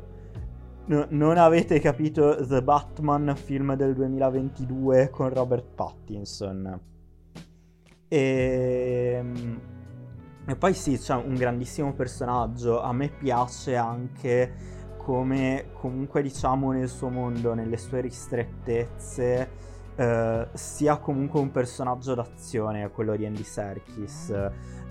[0.85, 6.79] no, non avete capito The Batman film del 2022 con Robert Pattinson.
[8.07, 9.61] E, ehm,
[10.47, 12.81] e poi sì, c'è un grandissimo personaggio.
[12.81, 14.77] A me piace anche
[15.09, 19.49] come comunque diciamo nel suo mondo, nelle sue ristrettezze,
[19.95, 24.31] eh, sia comunque un personaggio d'azione, quello di Andy Serkis.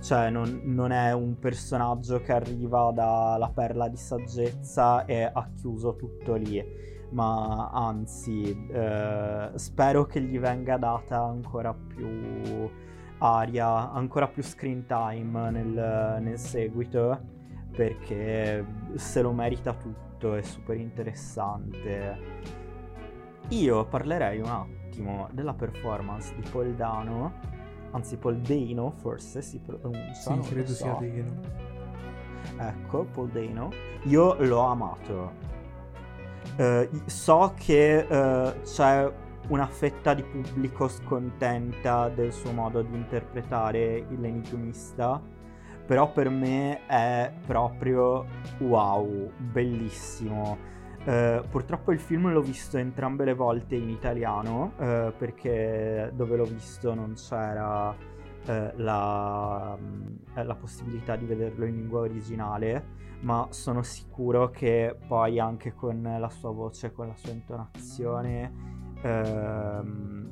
[0.00, 5.94] Cioè non, non, è un personaggio che arriva dalla perla di saggezza e ha chiuso
[5.94, 6.64] tutto lì,
[7.10, 12.68] ma anzi eh, spero che gli venga data ancora più
[13.18, 17.20] aria, ancora più screen time nel, nel seguito,
[17.70, 22.18] perché se lo merita tutto, è super interessante.
[23.48, 27.56] Io parlerei un attimo della performance di Paul Dano
[27.92, 30.40] anzi Paul Dano forse si pronuncia.
[30.42, 30.74] Sì, credo so.
[30.74, 31.40] sia Dano.
[32.58, 33.70] Ecco, Paul Dano.
[34.04, 35.46] Io l'ho amato.
[36.56, 39.12] Uh, so che uh, c'è
[39.48, 45.20] una fetta di pubblico scontenta del suo modo di interpretare l'enigmista,
[45.88, 48.26] però per me è proprio
[48.58, 50.58] wow, bellissimo.
[51.06, 56.44] Uh, purtroppo il film l'ho visto entrambe le volte in italiano uh, perché dove l'ho
[56.44, 57.96] visto non c'era uh,
[58.74, 59.78] la,
[60.34, 62.84] la, possibilità di vederlo in lingua originale,
[63.20, 68.52] ma sono sicuro che poi anche con la sua voce, con la sua intonazione,
[69.00, 70.30] ehm,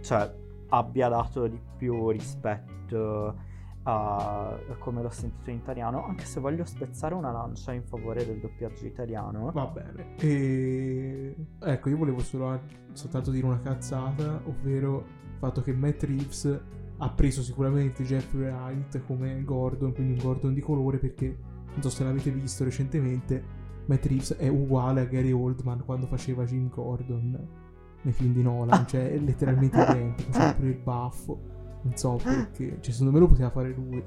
[0.00, 0.34] cioè
[0.70, 3.50] abbia dato di più rispetto
[3.84, 8.38] Uh, come l'ho sentito in italiano, anche se voglio spezzare una lancia in favore del
[8.38, 9.50] doppiaggio italiano.
[9.50, 10.14] Va bene.
[10.18, 11.34] E...
[11.58, 12.60] Ecco, io volevo solo
[12.92, 16.60] soltanto dire una cazzata, ovvero il fatto che Matt Reeves
[16.98, 21.36] ha preso sicuramente Jeffrey Wright come Gordon, quindi un Gordon di colore, perché
[21.72, 23.42] non so se l'avete visto recentemente,
[23.86, 27.60] Matt Reeves è uguale a Gary Oldman quando faceva Jim Gordon
[28.02, 31.51] nei film di Nolan, cioè è letteralmente identico, c'è pure il baffo.
[31.82, 32.78] Non so perché.
[32.80, 34.02] Cioè, secondo me lo poteva fare lui.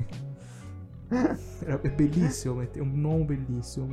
[1.09, 3.87] è bellissimo, è un uomo bellissimo.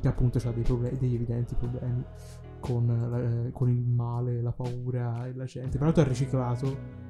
[0.00, 2.04] Che appunto ha dei problemi, degli evidenti problemi
[2.60, 5.72] con, la, con, il male, la paura e la gente.
[5.72, 6.66] Però l'altro ha riciclato.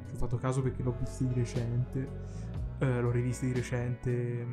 [0.07, 2.09] Ci ho fatto caso perché l'ho visto di recente.
[2.79, 4.47] eh, l'ho rivisto di recente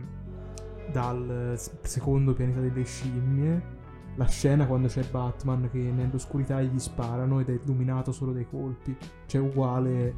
[0.91, 3.83] dal secondo pianeta delle scimmie.
[4.17, 8.95] La scena quando c'è Batman che nell'oscurità gli sparano ed è illuminato solo dai colpi,
[9.25, 10.13] c'è uguale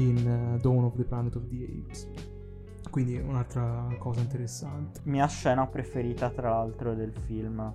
[0.00, 2.08] in uh, Dawn of the Planet of the Apes.
[2.90, 5.00] Quindi un'altra cosa interessante.
[5.04, 7.72] Mia scena preferita, tra l'altro, del film.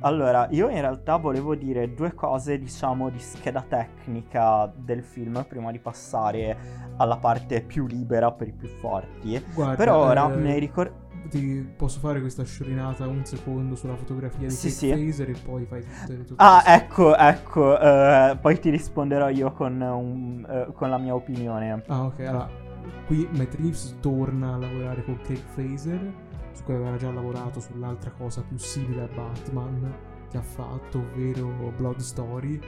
[0.00, 5.72] Allora, io in realtà volevo dire due cose, diciamo, di scheda tecnica del film prima
[5.72, 6.56] di passare
[6.96, 9.42] alla parte più libera per i più forti.
[9.52, 11.06] Guarda, Però ora eh, mi hai ricordato...
[11.28, 14.88] Ti posso fare questa sciorinata un secondo sulla fotografia di Sì, sì.
[14.88, 16.74] Phaser e poi fai tutte le tue Ah, cose.
[16.74, 21.82] ecco, ecco, eh, poi ti risponderò io con, un- eh, con la mia opinione.
[21.88, 22.20] Ah, ok.
[22.20, 22.48] Allora,
[23.06, 26.12] qui Matt Reeves torna a lavorare con Craig Fraser,
[26.52, 29.94] su cui aveva già lavorato sull'altra cosa più simile a Batman
[30.30, 32.58] che ha fatto, ovvero Blood Story,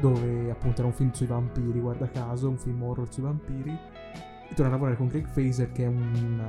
[0.00, 3.70] dove appunto era un film sui vampiri, guarda caso, un film horror sui vampiri.
[4.50, 6.40] E torna a lavorare con Craig Fraser, che è un.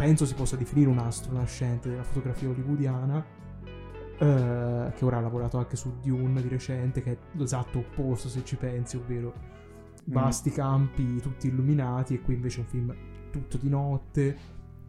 [0.00, 3.22] Penso si possa definire un astro nascente della fotografia hollywoodiana.
[4.18, 8.42] eh, che ora ha lavorato anche su Dune di recente, che è l'esatto opposto se
[8.42, 9.34] ci pensi, ovvero
[10.06, 12.94] vasti campi tutti illuminati e qui invece è un film
[13.30, 14.36] tutto di notte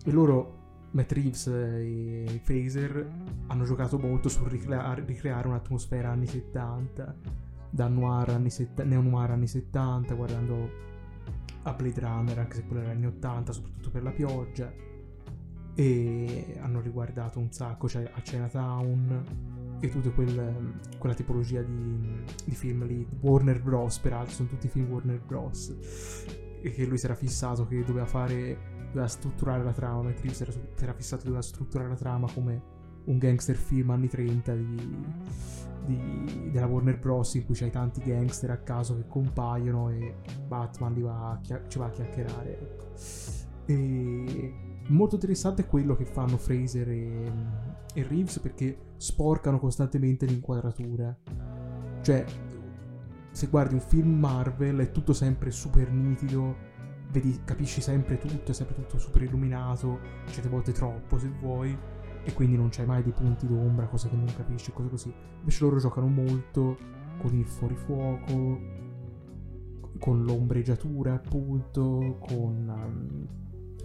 [0.03, 0.59] e loro
[0.91, 3.05] Matt Reeves e Fraser
[3.47, 7.15] hanno giocato molto sul ricreare, ricreare un'atmosfera anni 70
[7.69, 10.69] da noir anni, setta- neo-noir anni 70 guardando
[11.63, 14.89] a Blade Runner anche se quello era anni 80 soprattutto per la pioggia
[15.75, 22.55] e hanno riguardato un sacco cioè a Chinatown e tutta quel- quella tipologia di, di
[22.55, 26.25] film lì Warner Bros peraltro sono tutti film Warner Bros
[26.61, 30.33] e che lui si era fissato che doveva fare doveva strutturare la trama mentre lui
[30.33, 34.07] si era, si era fissato che doveva strutturare la trama come un gangster film anni
[34.07, 35.05] 30 di,
[35.85, 41.01] di- della Warner Bros in cui c'hai tanti gangster a caso che compaiono e Batman
[41.01, 42.85] va ci va a chiacchierare ecco.
[43.65, 47.31] e molto interessante quello che fanno Fraser e,
[47.93, 51.15] e Reeves perché sporcano costantemente l'inquadratura
[52.01, 52.25] cioè
[53.31, 56.69] se guardi un film Marvel è tutto sempre super nitido
[57.11, 61.77] vedi, capisci sempre tutto, è sempre tutto super illuminato, certe volte troppo se vuoi,
[62.23, 65.13] e quindi non c'hai mai dei punti d'ombra, cose che non capisci, cose così.
[65.39, 66.77] Invece loro giocano molto
[67.19, 68.59] con il fuorifuoco,
[69.99, 73.27] con l'ombreggiatura appunto, con, um,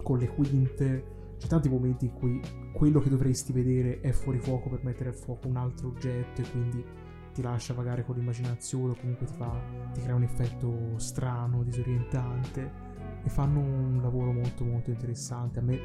[0.07, 1.15] con le quinte.
[1.37, 2.41] C'è tanti momenti in cui
[2.71, 6.49] quello che dovresti vedere è fuori fuoco per mettere a fuoco un altro oggetto e
[6.49, 6.83] quindi
[7.33, 9.61] ti lascia vagare con l'immaginazione o comunque ti, fa,
[9.93, 12.85] ti crea un effetto strano, disorientante
[13.21, 15.59] e fanno un lavoro molto molto interessante.
[15.59, 15.77] A me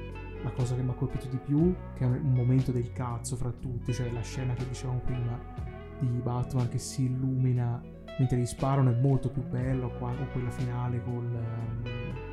[0.44, 3.50] la cosa che mi ha colpito di più, che è un momento del cazzo fra
[3.50, 5.36] tutti, cioè la scena che dicevamo prima
[5.98, 7.82] di Batman che si illumina
[8.18, 9.90] mentre gli sparano è molto più bella, o
[10.32, 12.31] quella finale col, ehm,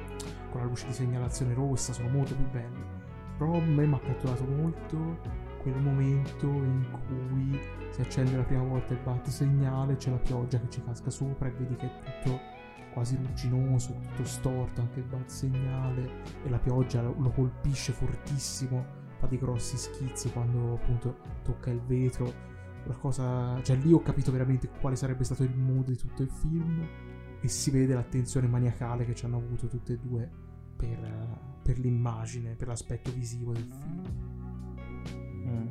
[0.49, 2.97] con la luce di segnalazione rossa, sono molto più belle.
[3.37, 7.59] Però a me mi ha catturato molto quel momento in cui
[7.91, 11.51] si accende la prima volta il battisegnale, c'è la pioggia che ci casca sopra e
[11.51, 12.39] vedi che è tutto
[12.93, 16.11] quasi rugginoso, tutto storto anche il battisegnale
[16.43, 18.83] e la pioggia lo, colpisce fortissimo,
[19.19, 22.47] fa dei grossi schizzi quando appunto tocca il vetro.
[22.85, 26.29] La cosa, cioè lì ho capito veramente quale sarebbe stato il mood di tutto il
[26.29, 26.87] film
[27.41, 30.29] e si vede l'attenzione maniacale che ci hanno avuto tutte e due
[30.75, 34.03] per, per l'immagine, per l'aspetto visivo del film.
[35.47, 35.67] Mm.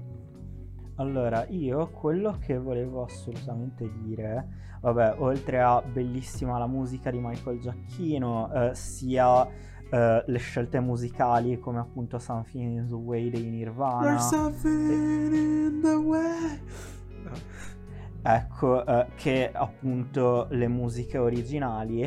[0.97, 7.61] Allora, io quello che volevo assolutamente dire, vabbè, oltre a bellissima la musica di Michael
[7.61, 9.47] Giacchino, eh, sia
[9.91, 14.19] eh, le scelte musicali come appunto Something in the Way dei Nirvana.
[14.19, 16.61] something in the way.
[18.31, 22.03] Ecco, eh, che appunto le musiche originali.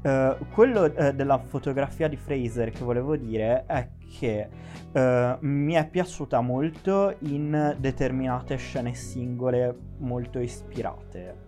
[0.00, 4.48] Eh, quello eh, della fotografia di Fraser che volevo dire è che
[4.92, 11.46] eh, mi è piaciuta molto in determinate scene singole molto ispirate.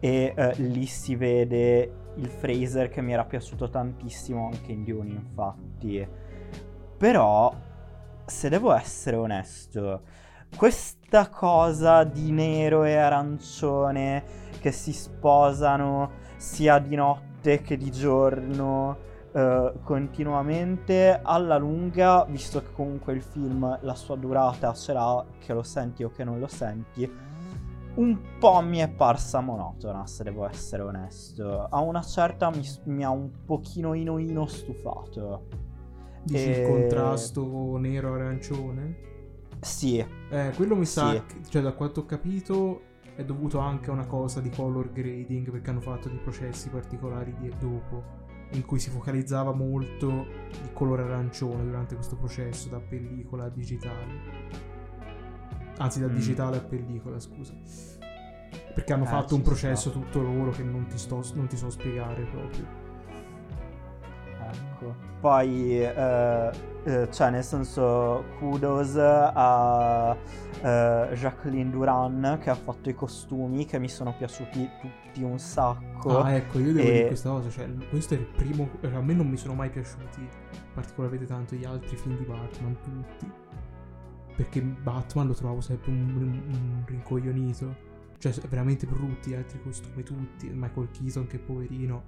[0.00, 5.10] E eh, lì si vede il Fraser che mi era piaciuto tantissimo anche in Dune,
[5.10, 6.04] infatti.
[6.98, 7.54] Però,
[8.24, 10.02] se devo essere onesto,
[10.56, 14.24] questa cosa di nero e arancione
[14.58, 18.96] che si sposano sia di notte che di giorno
[19.32, 25.52] eh, continuamente alla lunga, visto che comunque il film la sua durata ce l'ha, che
[25.52, 27.08] lo senti o che non lo senti,
[27.96, 31.66] un po' mi è parsa monotona, se devo essere onesto.
[31.68, 35.48] A una certa mi, mi ha un pochino ino stufato.
[36.22, 39.15] Dici E- il contrasto nero-arancione?
[39.60, 41.22] Sì, Eh, quello mi sa, Sì.
[41.26, 42.82] che- cioè da quanto ho capito
[43.14, 47.34] è dovuto anche a una cosa di color grading perché hanno fatto dei processi particolari
[47.38, 48.24] di- dopo.
[48.52, 50.08] in cui si focalizzava molto
[50.52, 54.12] il colore arancione durante questo processo da pellicola a digitale.
[55.78, 56.14] Anzi, da Mm.
[56.14, 57.52] digitale a pellicola, scusa.
[58.72, 59.50] Perché hanno Eh, fatto un sta.
[59.50, 62.64] processo tutto loro che non ti, sto, non ti so spiegare proprio.
[64.52, 64.94] Ecco.
[65.20, 66.50] Poi, eh,
[66.86, 70.16] eh, cioè, nel senso, kudos a
[70.62, 76.20] eh, Jacqueline Duran che ha fatto i costumi che mi sono piaciuti tutti un sacco.
[76.20, 79.00] Ah, ecco, io devo E- dire questa cosa, cioè, questo è il primo, cioè, a
[79.02, 80.28] me non mi sono mai piaciuti
[80.74, 83.30] particolarmente tanto gli altri film di Batman, tutti.
[84.36, 87.74] Perché Batman lo trovavo sempre un, un- rincoglionito.
[88.18, 90.48] Cioè, veramente brutti gli altri costumi, tutti.
[90.52, 92.02] Michael Keaton, che poverino,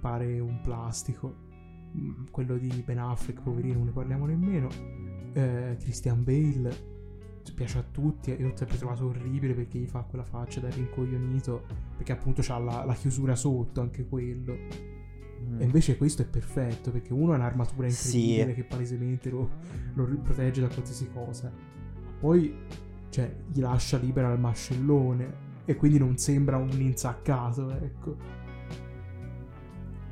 [0.00, 1.52] pare un plastico.
[1.96, 4.68] Mm, Quello di Ben Affleck, poverino, non ne parliamo nemmeno.
[5.32, 6.92] Eh, Christian Bale,
[7.54, 8.30] piace a tutti.
[8.30, 11.62] Io l'ho sempre trovato orribile perché gli fa quella faccia da rincoglionito.
[11.96, 14.56] Perché appunto c'ha la, la chiusura sotto, anche quello.
[15.46, 15.60] Mm.
[15.60, 18.54] E invece questo è perfetto perché uno ha un'armatura incredibile Sì.
[18.54, 19.50] che palesemente lo,
[19.94, 21.52] lo protegge da qualsiasi cosa.
[22.18, 22.54] Poi,
[23.10, 28.16] cioè, gli lascia libera il mascellone e quindi non sembra un insaccato, ecco.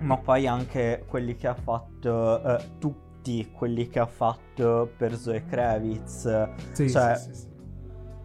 [0.02, 5.44] Ma poi anche quelli che ha fatto, eh, tutti quelli che ha fatto per Zoe
[5.44, 7.46] Kravitz, Sì, Cioè, sì, sì,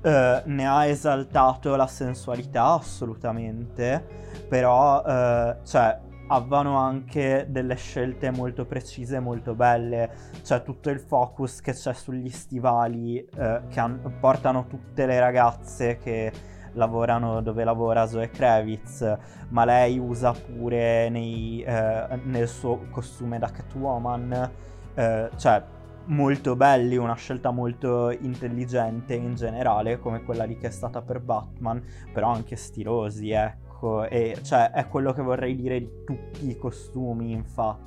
[0.02, 4.06] eh, ne ha esaltato la sensualità assolutamente,
[4.48, 6.00] però, eh, cioè,
[6.30, 10.10] avevano anche delle scelte molto precise, molto belle,
[10.44, 15.98] cioè tutto il focus che c'è sugli stivali eh, che han- portano tutte le ragazze
[15.98, 16.32] che
[16.78, 19.18] lavorano dove lavora Zoe Kravitz,
[19.50, 24.52] ma lei usa pure nei, eh, nel suo costume da Catwoman,
[24.94, 25.64] eh, cioè
[26.06, 31.20] molto belli, una scelta molto intelligente in generale, come quella lì che è stata per
[31.20, 36.58] Batman, però anche stilosi, ecco, e cioè è quello che vorrei dire di tutti i
[36.58, 37.86] costumi, infatti.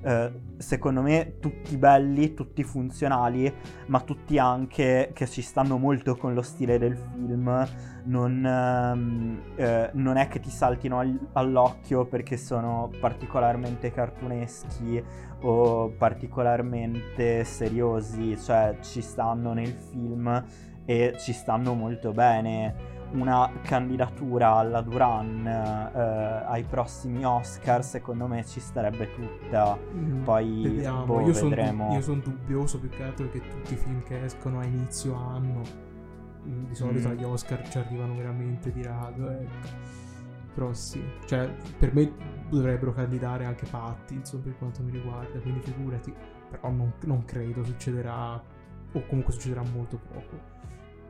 [0.00, 3.52] Eh, secondo me tutti belli, tutti funzionali,
[3.86, 7.66] ma tutti anche che ci stanno molto con lo stile del film.
[8.04, 15.02] Non, ehm, eh, non è che ti saltino al- all'occhio perché sono particolarmente cartuneschi
[15.40, 20.44] o particolarmente seriosi, cioè ci stanno nel film
[20.84, 22.96] e ci stanno molto bene.
[23.10, 29.78] Una candidatura alla Duran eh, ai prossimi Oscar secondo me ci starebbe tutta.
[29.94, 31.04] Mm, Poi, vediamo.
[31.06, 31.98] boh, io sono vedremo.
[32.22, 35.62] dubbioso più che altro perché tutti i film che escono a inizio anno
[36.46, 37.10] mm, di solito Mm.
[37.12, 39.96] agli Oscar ci arrivano veramente di rado, ecco.
[40.54, 41.48] Però sì, cioè
[41.78, 42.12] per me
[42.50, 46.12] dovrebbero candidare anche Pattinson per quanto mi riguarda, quindi figurati,
[46.50, 48.34] però non, non credo succederà,
[48.92, 50.56] o comunque succederà molto poco.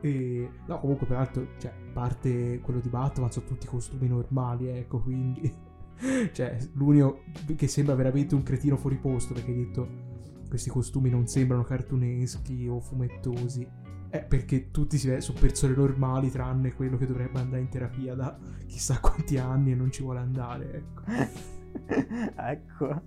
[0.01, 5.51] E no, comunque peraltro, cioè, parte quello di Batman, sono tutti costumi normali, ecco, quindi
[6.31, 7.23] cioè, l'unico
[7.55, 10.07] che sembra veramente un cretino fuori posto perché hai detto
[10.47, 13.67] questi costumi non sembrano cartuneschi o fumettosi.
[14.09, 18.35] È perché tutti sono persone normali, tranne quello che dovrebbe andare in terapia da
[18.65, 21.03] chissà quanti anni e non ci vuole andare, ecco.
[22.35, 23.01] ecco.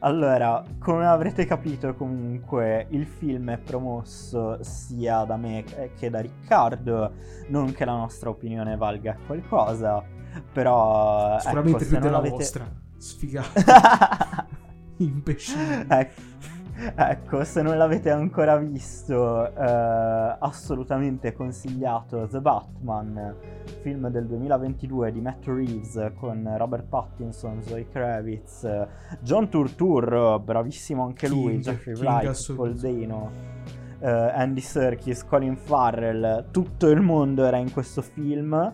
[0.00, 5.64] Allora, come avrete capito comunque il film è promosso sia da me
[5.96, 7.12] che da Riccardo,
[7.48, 10.02] non che la nostra opinione valga qualcosa,
[10.52, 12.34] però Sicuramente ecco, più della l'avete...
[12.34, 12.72] vostra.
[12.96, 13.62] Sfigati,
[15.04, 15.86] imbecilli.
[15.88, 16.20] Ecco,
[16.94, 23.34] ecco, se non l'avete ancora visto, eh, assolutamente consigliato The Batman,
[23.82, 28.86] film del 2022 di Matt Reeves con Robert Pattinson, Zoe Kravitz,
[29.20, 32.54] John Turturro, bravissimo anche lui, King, Jeffrey King Wright.
[32.54, 33.30] Paul Dano,
[34.00, 38.72] eh, Andy Serkis, Colin Farrell, tutto il mondo era in questo film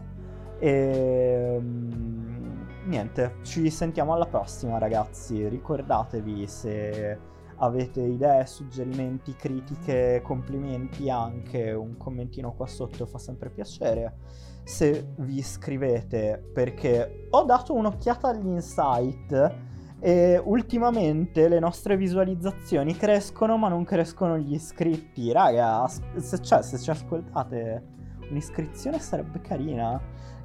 [0.58, 2.36] e mm,
[2.84, 11.96] niente, ci sentiamo alla prossima ragazzi, ricordatevi se avete idee, suggerimenti, critiche, complimenti, anche un
[11.96, 14.16] commentino qua sotto fa sempre piacere.
[14.64, 19.54] Se vi iscrivete perché ho dato un'occhiata agli insight
[20.00, 25.32] e ultimamente le nostre visualizzazioni crescono ma non crescono gli iscritti.
[25.32, 27.94] Raga, se, cioè, se ci ascoltate
[28.28, 30.00] un'iscrizione sarebbe carina.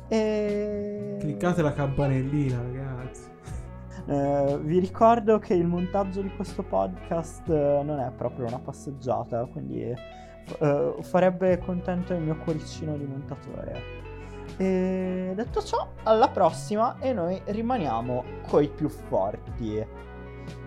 [0.07, 1.17] E...
[1.19, 3.30] Cliccate la campanellina, ragazzi.
[4.05, 9.45] Eh, vi ricordo che il montaggio di questo podcast eh, non è proprio una passeggiata,
[9.45, 13.99] quindi eh, farebbe contento il mio cuoricino di montatore.
[14.57, 19.85] E detto ciò, alla prossima e noi rimaniamo coi più forti.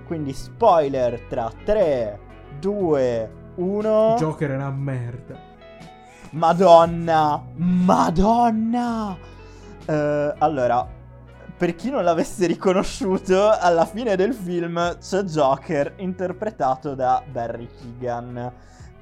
[0.06, 2.18] Quindi spoiler tra 3,
[2.60, 4.14] 2, 1.
[4.18, 5.52] Joker è una merda.
[6.30, 9.16] Madonna, Madonna.
[9.86, 10.86] Eh, allora,
[11.64, 18.52] per chi non l'avesse riconosciuto, alla fine del film c'è Joker interpretato da Barry Keegan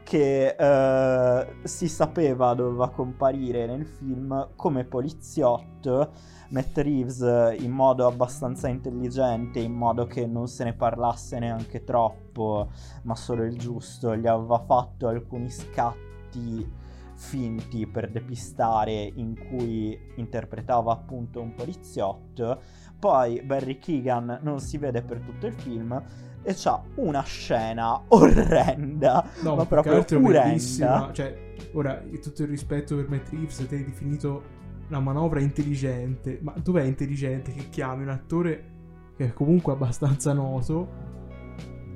[0.04, 6.12] che eh, si sapeva doveva comparire nel film come poliziotto.
[6.50, 12.70] Matt Reeves in modo abbastanza intelligente, in modo che non se ne parlasse neanche troppo,
[13.02, 16.81] ma solo il giusto, gli aveva fatto alcuni scatti
[17.22, 22.60] finti per depistare in cui interpretava appunto un poliziotto.
[22.98, 26.02] Poi Barry Keegan non si vede per tutto il film
[26.42, 31.10] e c'ha una scena orrenda, no, ma proprio orrenda.
[31.12, 34.42] Cioè, ora, tutto il rispetto per Matt Reeves, te hai definito
[34.88, 38.70] una manovra intelligente, ma dov'è intelligente che chiami un attore
[39.16, 40.88] che è comunque abbastanza noto,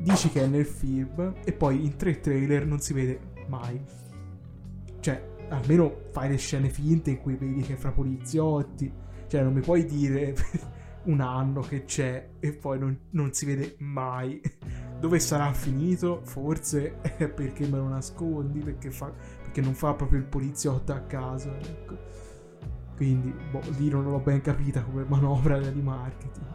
[0.01, 4.05] dici che è nel film e poi in tre trailer non si vede mai.
[5.49, 8.93] Almeno fai le scene finte in cui vedi che fra poliziotti,
[9.29, 10.35] cioè non mi puoi dire
[11.07, 14.41] un anno che c'è e poi non, non si vede mai.
[14.99, 16.21] Dove sarà finito?
[16.25, 21.01] Forse è perché me lo nascondi, perché, fa, perché non fa proprio il poliziotto a
[21.01, 21.55] caso.
[21.61, 21.97] Ecco.
[22.97, 26.47] Quindi, boh, lì non l'ho ben capita come manovra di marketing.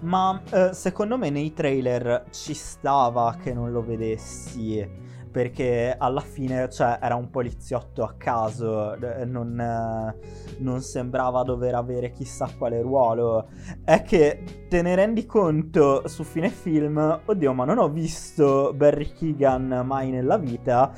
[0.00, 4.86] Ma eh, secondo me nei trailer ci stava che non lo vedessi
[5.30, 10.14] perché alla fine cioè, era un poliziotto a caso, non,
[10.58, 13.48] non, sembrava dover avere chissà quale ruolo.
[13.84, 19.12] È che te ne rendi conto su fine film, oddio ma non ho visto Barry
[19.12, 20.92] Keegan mai nella vita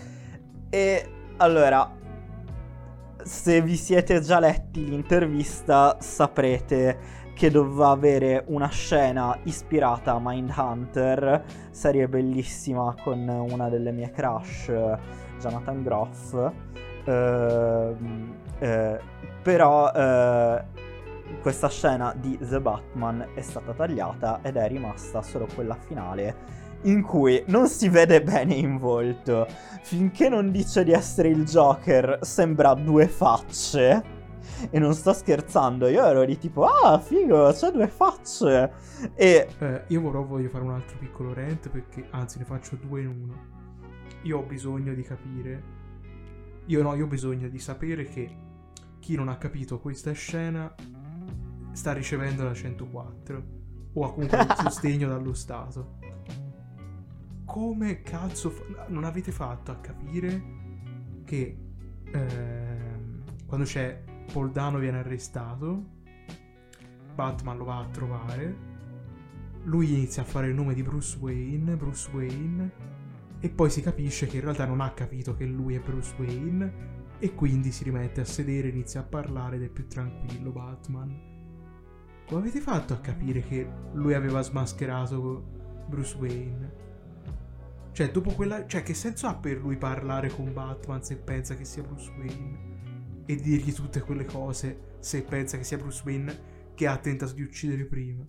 [0.70, 1.06] e
[1.36, 2.00] allora
[3.24, 11.44] se vi siete già letti l'intervista saprete che doveva avere una scena ispirata a Mindhunter,
[11.70, 14.72] serie bellissima con una delle mie crush,
[15.40, 16.32] Jonathan Groff.
[17.04, 18.98] Uh, uh,
[19.42, 20.62] però uh,
[21.40, 27.02] questa scena di The Batman è stata tagliata ed è rimasta solo quella finale in
[27.02, 29.46] cui non si vede bene in volto.
[29.82, 34.20] Finché non dice di essere il Joker, sembra due facce
[34.70, 38.72] e non sto scherzando, io ero lì tipo, ah, figo, c'è due facce.
[39.14, 39.48] E...
[39.58, 43.08] Eh, io però voglio fare un altro piccolo rant perché, anzi, ne faccio due in
[43.08, 43.50] uno.
[44.22, 45.80] Io ho bisogno di capire...
[46.66, 48.36] Io no, io ho bisogno di sapere che
[49.00, 50.72] chi non ha capito questa scena
[51.72, 53.42] sta ricevendo la 104
[53.94, 55.98] o ha comunque il sostegno dallo Stato.
[57.44, 60.60] Come cazzo fa- non avete fatto a capire
[61.24, 61.58] che
[62.12, 62.92] eh,
[63.46, 64.02] quando c'è
[64.32, 65.84] Paul Dano viene arrestato,
[67.14, 68.56] Batman lo va a trovare,
[69.64, 72.72] lui inizia a fare il nome di Bruce Wayne, Bruce Wayne,
[73.38, 76.90] e poi si capisce che in realtà non ha capito che lui è Bruce Wayne
[77.18, 81.30] e quindi si rimette a sedere, inizia a parlare ed è più tranquillo Batman.
[82.26, 85.44] Come avete fatto a capire che lui aveva smascherato
[85.88, 86.80] Bruce Wayne?
[87.92, 88.66] Cioè, dopo quella.
[88.66, 92.71] Cioè, che senso ha per lui parlare con Batman se pensa che sia Bruce Wayne?
[93.26, 97.42] E dirgli tutte quelle cose se pensa che sia Bruce Wayne che ha tentato di
[97.42, 98.24] uccidere prima.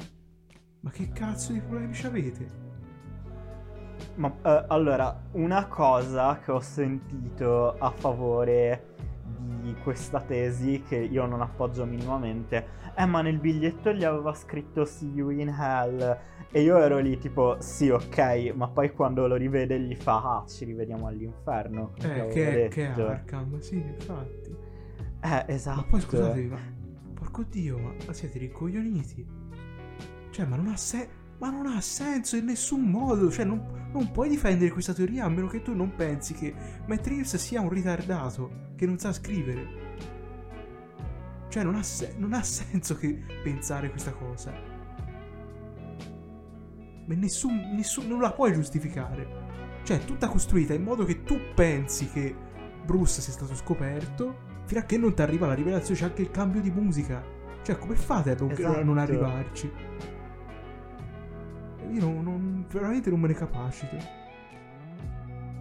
[0.81, 2.71] Ma che cazzo di problemi ci avete?
[4.15, 8.91] Ma uh, allora, una cosa che ho sentito a favore
[9.61, 14.85] di questa tesi, che io non appoggio minimamente, è ma nel biglietto gli aveva scritto
[14.85, 16.17] See you in hell.
[16.51, 20.45] E io ero lì tipo, sì, ok, ma poi quando lo rivede gli fa, ah,
[20.47, 21.93] ci rivediamo all'inferno.
[21.99, 24.62] Eh, che, che Arkham, sì, infatti.
[25.23, 25.77] Eh, esatto.
[25.77, 26.59] Ma poi scusatevi, ma
[27.13, 29.25] porco dio, ma siete ricoglioniti?
[30.31, 31.21] Cioè, ma non ha senso.
[31.39, 33.31] Ma non ha senso in nessun modo.
[33.31, 36.53] Cioè, non, non, puoi difendere questa teoria a meno che tu non pensi che
[36.85, 39.81] Matt Reeves sia un ritardato che non sa scrivere.
[41.47, 44.51] Cioè, non ha, se- non ha senso che pensare questa cosa.
[47.05, 49.81] Ma nessun, nessun, non la puoi giustificare.
[49.83, 52.33] Cioè, è tutta costruita in modo che tu pensi che
[52.85, 56.31] Bruce sia stato scoperto fino a che non ti arriva la rivelazione c'è anche il
[56.31, 57.23] cambio di musica.
[57.63, 58.79] Cioè, come fate a non, esatto.
[58.79, 59.71] a non arrivarci?
[61.91, 63.95] Io non, non, veramente non me ne capacito.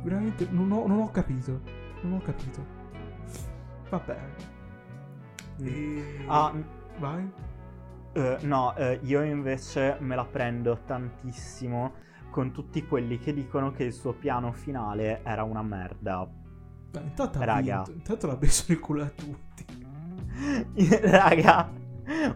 [0.03, 1.61] Veramente non ho, non ho capito.
[2.03, 2.65] Non ho capito.
[3.89, 4.51] Va bene.
[5.61, 5.67] Mm.
[5.67, 6.25] E...
[6.27, 6.53] Ah,
[6.99, 7.31] vai.
[8.15, 11.93] Uh, no, uh, io invece me la prendo tantissimo
[12.31, 16.29] con tutti quelli che dicono che il suo piano finale era una merda
[16.93, 17.85] Beh, intanto Raga.
[17.89, 19.65] Intanto l'ha preso nel culo a tutti.
[21.01, 21.73] Raga,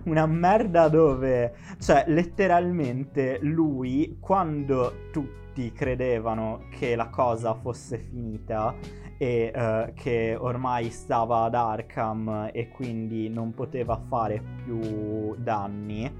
[0.04, 1.54] una merda dove...
[1.78, 8.74] Cioè, letteralmente lui, quando tutti credevano che la cosa fosse finita
[9.18, 16.10] e uh, che ormai stava ad Arkham e quindi non poteva fare più danni,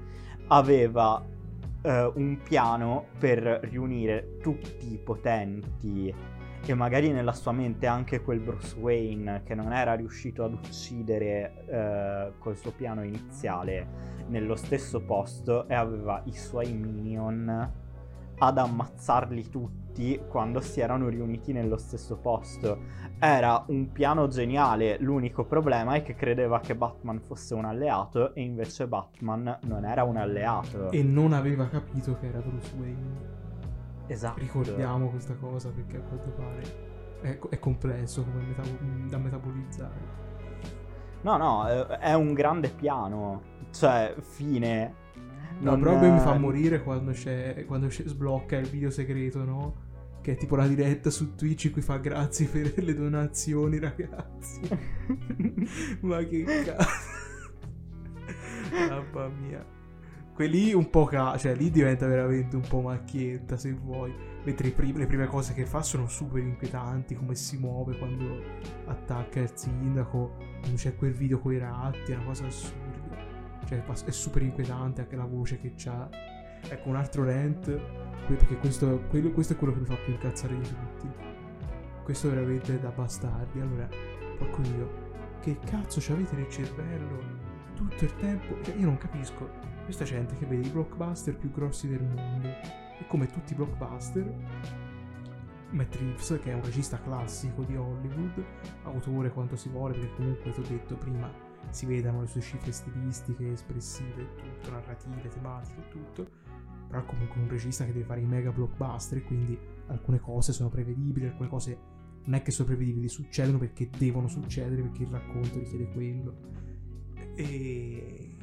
[0.49, 6.13] aveva uh, un piano per riunire tutti i potenti
[6.65, 12.31] e magari nella sua mente anche quel Bruce Wayne che non era riuscito ad uccidere
[12.33, 17.85] uh, col suo piano iniziale nello stesso posto e aveva i suoi minion
[18.39, 22.79] ad ammazzarli tutti quando si erano riuniti nello stesso posto.
[23.19, 28.41] Era un piano geniale, l'unico problema è che credeva che Batman fosse un alleato e
[28.41, 30.91] invece Batman non era un alleato.
[30.91, 33.45] E non aveva capito che era Bruce Wayne.
[34.07, 34.39] Esatto.
[34.39, 40.25] Ricordiamo questa cosa perché a quanto pare è, è complesso come meta- da metabolizzare.
[41.21, 43.55] No, no, è un grande piano.
[43.71, 45.05] Cioè, fine
[45.59, 45.81] No, non...
[45.81, 49.85] però mi fa morire quando c'è, quando c'è sblocca il video segreto, no?
[50.21, 54.61] Che è tipo la diretta su Twitch in cui fa grazie per le donazioni, ragazzi.
[56.01, 56.89] Ma che cazzo.
[58.89, 59.65] Mamma mia.
[60.37, 64.13] Quelli un po' ca- cioè lì diventa veramente un po' macchietta se vuoi.
[64.43, 68.43] Mentre prim- le prime cose che fa sono super inquietanti, come si muove quando
[68.85, 73.17] attacca il sindaco, quando c'è quel video con i ratti, è una cosa assurda.
[73.65, 76.07] Cioè è super inquietante anche la voce che c'ha.
[76.69, 77.75] Ecco un altro rant,
[78.27, 81.09] perché questo, quello, questo è quello che mi fa più incazzare di tutti.
[82.03, 83.59] Questo è veramente da bastardi.
[83.59, 83.89] Allora,
[84.37, 84.87] porco dio,
[85.41, 87.17] che cazzo ci avete nel cervello
[87.73, 88.55] tutto il tempo?
[88.61, 89.76] Cioè, io non capisco.
[89.87, 92.49] Questa gente che vede i blockbuster più grossi del mondo.
[92.49, 94.29] E come tutti i blockbuster,
[95.71, 98.43] Matt Reeves, che è un regista classico di Hollywood,
[98.83, 101.31] autore quanto si vuole, perché comunque ti ho detto prima,
[101.69, 106.27] si vedano le sue cifre stilistiche, espressive, tutto, narrative, tematiche tutto,
[106.89, 109.57] però comunque un regista che deve fare i mega blockbuster, quindi
[109.87, 111.79] alcune cose sono prevedibili, alcune cose
[112.25, 116.35] non è che sono prevedibili, succedono perché devono succedere, perché il racconto richiede quello.
[117.35, 118.35] E,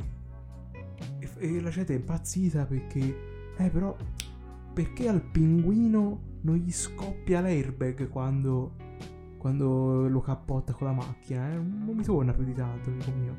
[1.19, 3.17] e, e la gente è impazzita perché,
[3.57, 3.97] eh però,
[4.73, 8.83] perché al pinguino non gli scoppia l'airbag quando
[9.45, 11.57] quando lo cappotta con la macchina, eh?
[11.57, 13.37] non mi torna più di tanto, amico mio.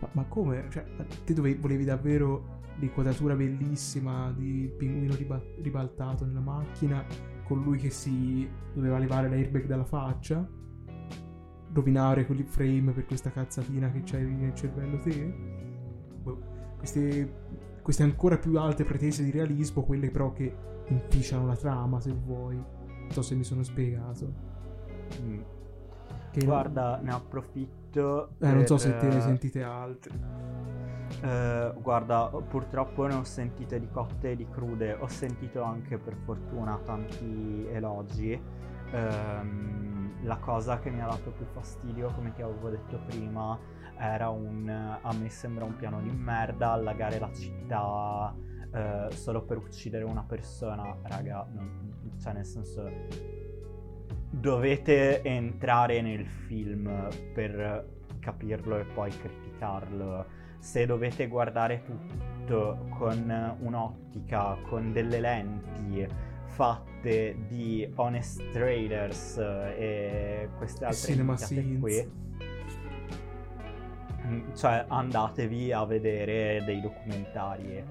[0.00, 0.66] Ma, ma come?
[0.68, 0.84] Cioè,
[1.24, 7.06] te dove, volevi davvero l'inquadratura bellissima di pinguino riba- ribaltato nella macchina,
[7.44, 10.44] con lui che si doveva levare l'airbag dalla faccia?
[11.72, 15.36] Rovinare quegli frame per questa cazzatina che c'hai nel cervello te?
[16.20, 16.42] Boh,
[16.84, 17.34] queste,
[17.80, 20.54] queste ancora più alte pretese di realismo, quelle però che
[20.88, 22.56] inficiano la trama, se vuoi.
[22.56, 24.32] Non so se mi sono spiegato.
[25.22, 25.40] Mm.
[26.44, 28.28] Guarda, ne approfitto.
[28.28, 28.54] Eh, per...
[28.54, 30.12] non so se te ne sentite altre.
[31.22, 34.94] Eh, guarda, purtroppo ne ho sentite di cotte e di crude.
[34.94, 38.32] Ho sentito anche per fortuna tanti elogi.
[38.32, 43.58] Eh, la cosa che mi ha dato più fastidio, come ti avevo detto prima,
[43.98, 44.68] era un.
[44.68, 48.34] A me sembra un piano di merda allagare la città.
[48.72, 52.90] Eh, solo per uccidere una persona, raga, non, cioè nel senso
[54.30, 57.88] dovete entrare nel film per
[58.18, 60.26] capirlo e poi criticarlo.
[60.58, 66.06] Se dovete guardare tutto con un'ottica, con delle lenti
[66.46, 71.36] fatte di honest traders e queste altre Cinema
[71.80, 72.10] qui,
[74.54, 77.82] cioè andatevi a vedere dei documentari.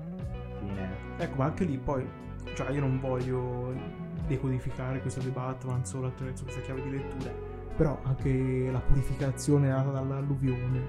[0.60, 0.90] Fine.
[1.18, 2.08] Ecco, ma anche lì poi,
[2.56, 3.74] cioè io non voglio
[4.28, 7.32] decodificare questo The Batman solo attraverso questa chiave di lettura,
[7.76, 10.88] però anche la purificazione data dall'alluvione,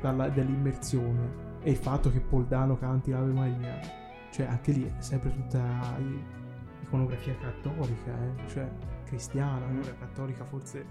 [0.00, 3.80] dalla, dall'immersione e il fatto che Poldano canti l'Ave Maria,
[4.30, 5.98] cioè anche lì è sempre tutta
[6.82, 8.48] iconografia cattolica, eh?
[8.48, 8.70] cioè
[9.04, 9.80] cristiana, mm.
[9.98, 10.84] cattolica forse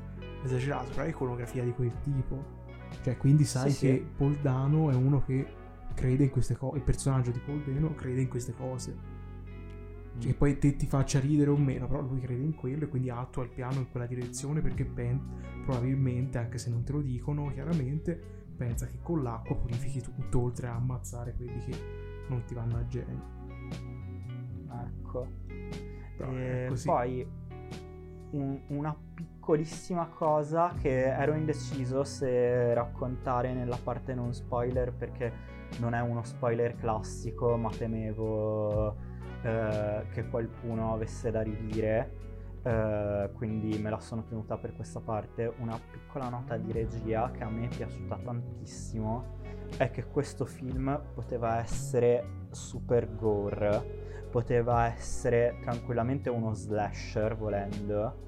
[0.43, 2.63] esagerato, però è iconografia di quel tipo.
[3.01, 4.05] Cioè, quindi sai sì, che sì.
[4.15, 5.45] Poldano è uno che
[5.93, 9.15] crede in queste cose, il personaggio di Poldano crede in queste cose
[10.19, 13.09] che poi te ti faccia ridere o meno, però lui crede in quello e quindi
[13.09, 15.19] attua il piano in quella direzione perché ben,
[15.65, 18.17] probabilmente, anche se non te lo dicono chiaramente,
[18.55, 21.73] pensa che con l'acqua purifichi tutto oltre a ammazzare quelli che
[22.29, 23.33] non ti vanno a genio.
[24.85, 25.27] Ecco.
[26.17, 27.27] e poi
[28.31, 28.95] un, una
[29.45, 35.31] piccolissima cosa che ero indeciso se raccontare nella parte non spoiler perché
[35.77, 38.95] non è uno spoiler classico, ma temevo
[39.43, 42.23] eh, che qualcuno avesse da ridire.
[42.65, 45.53] Uh, quindi me la sono tenuta per questa parte.
[45.59, 49.25] Una piccola nota di regia che a me è piaciuta tantissimo
[49.77, 58.23] è che questo film poteva essere super gore, poteva essere tranquillamente uno slasher volendo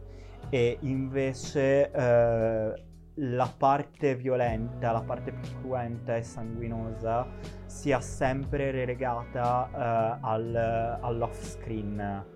[0.49, 2.85] e invece eh,
[3.19, 7.25] la parte violenta, la parte più cruenta e sanguinosa
[7.65, 9.69] sia sempre relegata
[10.21, 12.35] uh, al, all'off screen.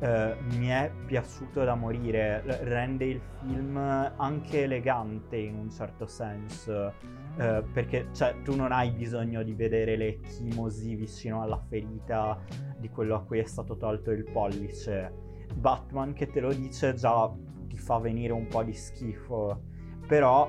[0.00, 6.94] Uh, mi è piaciuto da morire, rende il film anche elegante in un certo senso,
[7.36, 12.38] uh, perché cioè, tu non hai bisogno di vedere le chimosi vicino alla ferita
[12.76, 15.23] di quello a cui è stato tolto il pollice.
[15.54, 17.30] Batman che te lo dice già
[17.68, 19.60] ti fa venire un po' di schifo
[20.06, 20.48] però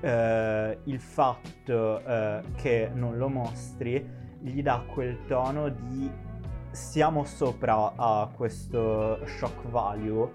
[0.00, 6.10] eh, il fatto eh, che non lo mostri gli dà quel tono di
[6.70, 10.30] siamo sopra a questo shock value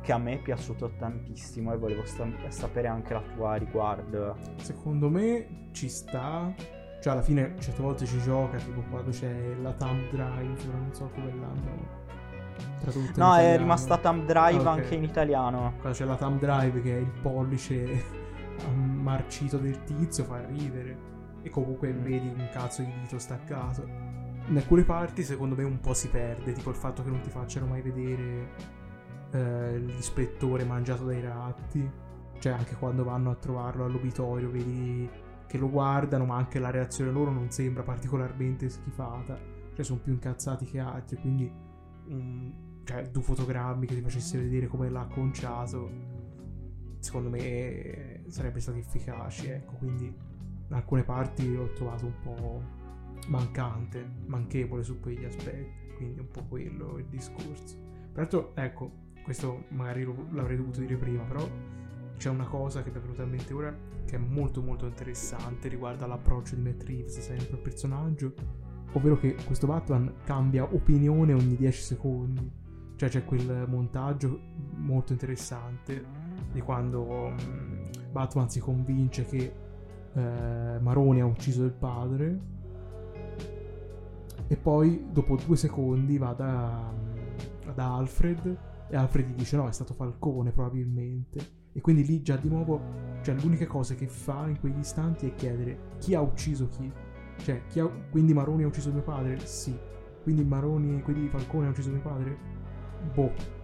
[0.00, 4.36] che a me è piaciuto tantissimo e volevo sta- sapere anche la tua riguardo.
[4.56, 6.52] Secondo me ci sta,
[7.00, 11.08] cioè alla fine certe volte ci gioca, tipo quando c'è la thumb drive, non so
[11.14, 12.01] come l'hanno
[13.16, 14.82] No, è rimasta thumb drive ah, okay.
[14.82, 15.74] anche in italiano.
[15.80, 18.04] Quando c'è la thumb drive che è il pollice
[18.74, 21.10] marcito del tizio, fa ridere.
[21.42, 22.02] E comunque mm.
[22.02, 23.84] vedi un cazzo di dito staccato.
[24.48, 27.30] In alcune parti secondo me un po' si perde, tipo il fatto che non ti
[27.30, 28.50] facciano mai vedere
[29.30, 31.90] eh, l'ispettore mangiato dai ratti.
[32.38, 35.08] Cioè anche quando vanno a trovarlo all'obitorio vedi
[35.46, 39.38] che lo guardano, ma anche la reazione loro non sembra particolarmente schifata.
[39.74, 41.70] Cioè sono più incazzati che altri, quindi
[42.06, 42.52] un,
[42.84, 45.90] cioè, due fotogrammi che ti facesse vedere come l'ha conciato,
[46.98, 52.62] secondo me sarebbe stato efficaci, ecco, quindi in alcune parti l'ho trovato un po'
[53.28, 57.76] mancante, manchevole su quegli aspetti, quindi un po' quello il discorso.
[58.12, 58.90] Peraltro, ecco,
[59.22, 61.48] questo magari lo, l'avrei dovuto dire prima, però
[62.16, 65.68] c'è una cosa che mi è venuta in mente ora che è molto molto interessante
[65.68, 68.32] riguardo all'approccio di Matt Reeves sempre al personaggio
[68.92, 72.50] ovvero che questo Batman cambia opinione ogni 10 secondi.
[72.96, 74.38] Cioè c'è quel montaggio
[74.76, 76.04] molto interessante
[76.52, 79.52] di quando um, Batman si convince che
[80.12, 82.50] eh, Maroni ha ucciso il padre.
[84.46, 86.92] E poi dopo due secondi va da,
[87.74, 88.58] da Alfred.
[88.88, 91.60] E Alfred gli dice no è stato Falcone probabilmente.
[91.72, 95.34] E quindi lì già di nuovo cioè l'unica cosa che fa in quegli istanti è
[95.34, 96.90] chiedere chi ha ucciso chi
[97.38, 97.90] cioè, ha...
[98.10, 99.38] quindi Maroni ha ucciso mio padre?
[99.46, 99.76] Sì.
[100.22, 102.36] Quindi Maroni, quindi Falcone ha ucciso mio padre?
[103.14, 103.60] Boh.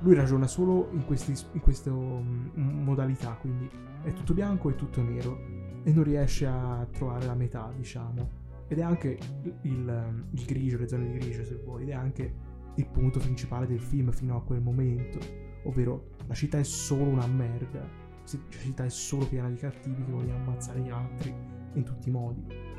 [0.00, 3.68] Lui ragiona solo in, questi, in queste um, modalità, quindi
[4.02, 5.38] è tutto bianco e tutto nero
[5.82, 8.42] e non riesce a trovare la metà, diciamo.
[8.68, 9.18] Ed è anche
[9.62, 12.34] il, il grigio, le zone di grigio se vuoi, ed è anche
[12.74, 15.18] il punto principale del film fino a quel momento,
[15.64, 20.10] ovvero la città è solo una merda, la città è solo piena di cattivi che
[20.10, 21.32] vogliono ammazzare gli altri
[21.74, 22.73] in tutti i modi.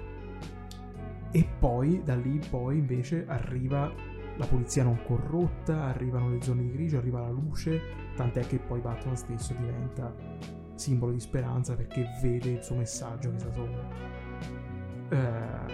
[1.35, 3.91] E poi da lì in poi invece arriva
[4.37, 7.81] la polizia non corrotta, arrivano le zone di grigio, arriva la luce,
[8.15, 10.15] tant'è che poi Batman stesso diventa
[10.75, 13.67] simbolo di speranza perché vede il suo messaggio che è stato
[15.09, 15.73] eh,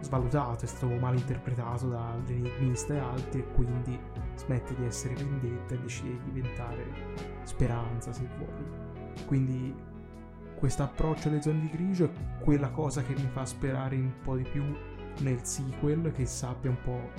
[0.00, 3.96] svalutato, è stato mal interpretato dall'enigmista e altri e quindi
[4.34, 6.84] smette di essere vendetta e decide di diventare
[7.44, 9.24] speranza se vuoi.
[9.26, 9.72] Quindi
[10.60, 14.36] questo approccio alle zone di grigio è quella cosa che mi fa sperare un po'
[14.36, 14.62] di più
[15.20, 17.10] nel sequel, che sappia un po'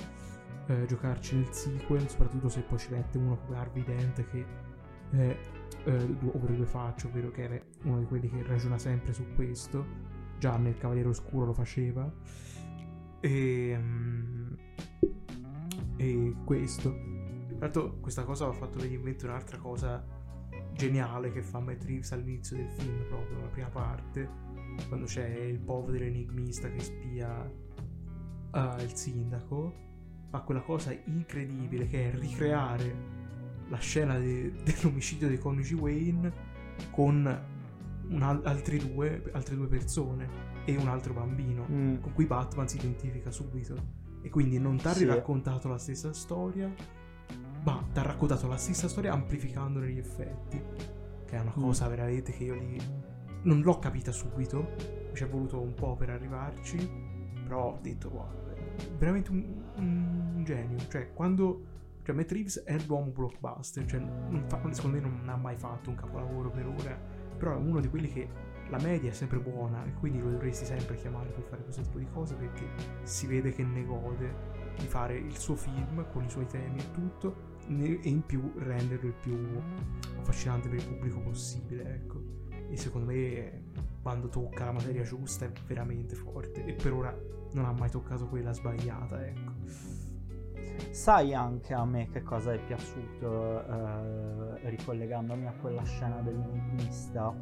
[0.66, 4.46] eh, giocarci nel sequel, soprattutto se poi ci mette uno come Harvey Dent che
[5.10, 5.36] è
[5.84, 9.84] eh, over due facce, ovvero che è uno di quelli che ragiona sempre su questo,
[10.38, 12.10] già nel Cavaliere Oscuro lo faceva.
[13.18, 14.56] E, um,
[15.96, 16.90] e questo.
[17.48, 20.21] Tra l'altro questa cosa ha fatto venire in mente un'altra cosa
[20.74, 24.28] geniale che fa Matt Reeves all'inizio del film, proprio la prima parte,
[24.88, 27.42] quando c'è il povero enigmista che spia
[28.52, 29.74] uh, il sindaco,
[30.30, 33.20] fa quella cosa incredibile che è ricreare
[33.68, 36.32] la scena de- dell'omicidio dei coniugi Wayne
[36.90, 37.50] con
[38.08, 41.96] un, altri due, altre due persone e un altro bambino mm.
[42.00, 44.00] con cui Batman si identifica subito.
[44.22, 45.04] E quindi non ti ha sì.
[45.04, 46.72] raccontato la stessa storia,
[47.64, 50.60] ma ti ha raccontato la stessa storia amplificandone gli effetti.
[51.24, 51.60] Che è una mm.
[51.60, 51.90] cosa mm.
[51.90, 52.80] veramente che io lì
[53.42, 54.74] non l'ho capita subito.
[55.12, 57.10] Ci è voluto un po' per arrivarci.
[57.44, 58.28] Però ho detto, wow,
[58.98, 60.78] veramente un, un genio.
[60.88, 61.70] Cioè, quando.
[62.02, 63.86] Cioè, Matt Reeves è l'uomo blockbuster.
[63.86, 64.00] Cioè,
[64.46, 66.98] fa, secondo me non ha mai fatto un capolavoro per ora.
[67.38, 68.28] Però è uno di quelli che
[68.70, 71.98] la media è sempre buona e quindi lo dovresti sempre chiamare per fare questo tipo
[71.98, 72.64] di cose perché
[73.02, 74.34] si vede che ne gode
[74.78, 79.08] di fare il suo film con i suoi temi e tutto e in più renderlo
[79.08, 79.38] il più
[80.18, 82.20] affascinante per il pubblico possibile, ecco.
[82.68, 83.70] E secondo me
[84.02, 87.16] quando tocca la materia giusta è veramente forte e per ora
[87.52, 89.52] non ha mai toccato quella sbagliata, ecco.
[90.90, 97.34] Sai anche a me che cosa è piaciuto, eh, ricollegandomi a quella scena dell'enigmista,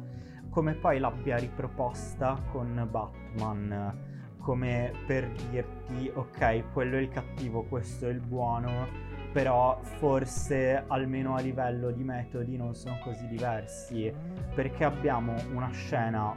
[0.49, 4.09] come poi l'abbia riproposta con Batman,
[4.39, 8.87] come per dirti, ok, quello è il cattivo, questo è il buono,
[9.31, 14.13] però forse almeno a livello di metodi non sono così diversi,
[14.53, 16.35] perché abbiamo una scena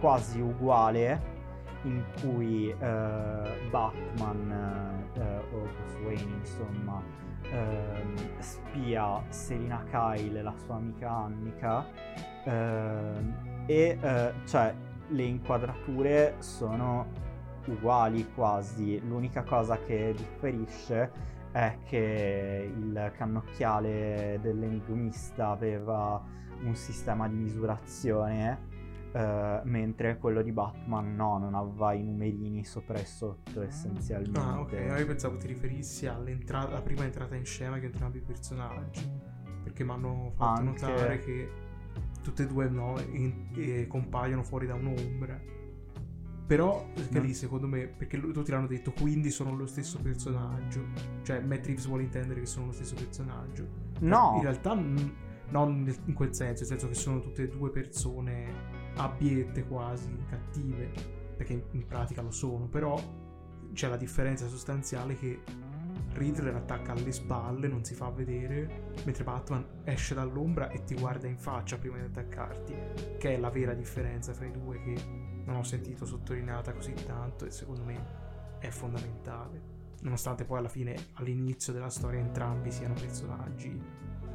[0.00, 1.38] quasi uguale
[1.82, 7.02] in cui eh, Batman eh, o Bruce Wayne insomma
[7.50, 11.86] ehm, spia Selina Kyle la sua amica Annika
[12.44, 14.74] ehm, e eh, cioè
[15.08, 17.06] le inquadrature sono
[17.66, 19.00] uguali quasi.
[19.06, 26.22] L'unica cosa che differisce è che il cannocchiale dell'enigmista aveva
[26.62, 28.68] un sistema di misurazione
[29.12, 34.38] Uh, mentre quello di Batman no, non aveva i numerini sopra e sotto essenzialmente.
[34.38, 39.10] Ah, ok, io pensavo ti riferissi alla prima entrata in scena di entrambi i personaggi,
[39.64, 40.86] perché mi hanno fatto Anche...
[40.86, 41.50] notare che
[42.22, 45.40] tutte e due no, in, in, compaiono fuori da un'ombra.
[46.50, 47.24] Però, perché no.
[47.24, 50.84] lì secondo me, perché tutti l'hanno detto, quindi sono lo stesso personaggio.
[51.22, 53.68] Cioè, Matt Reeves vuole intendere che sono lo stesso personaggio.
[54.00, 54.32] No!
[54.34, 59.64] In realtà non in quel senso, nel senso che sono tutte e due persone abiette
[59.64, 60.90] quasi, cattive,
[61.36, 63.00] perché in pratica lo sono, però
[63.72, 65.42] c'è la differenza sostanziale che
[66.14, 71.28] Riddler attacca alle spalle, non si fa vedere, mentre Batman esce dall'ombra e ti guarda
[71.28, 72.74] in faccia prima di attaccarti,
[73.18, 77.44] che è la vera differenza fra i due che non ho sentito sottolineata così tanto
[77.44, 79.78] e secondo me è fondamentale.
[80.02, 83.78] Nonostante poi alla fine, all'inizio della storia, entrambi siano personaggi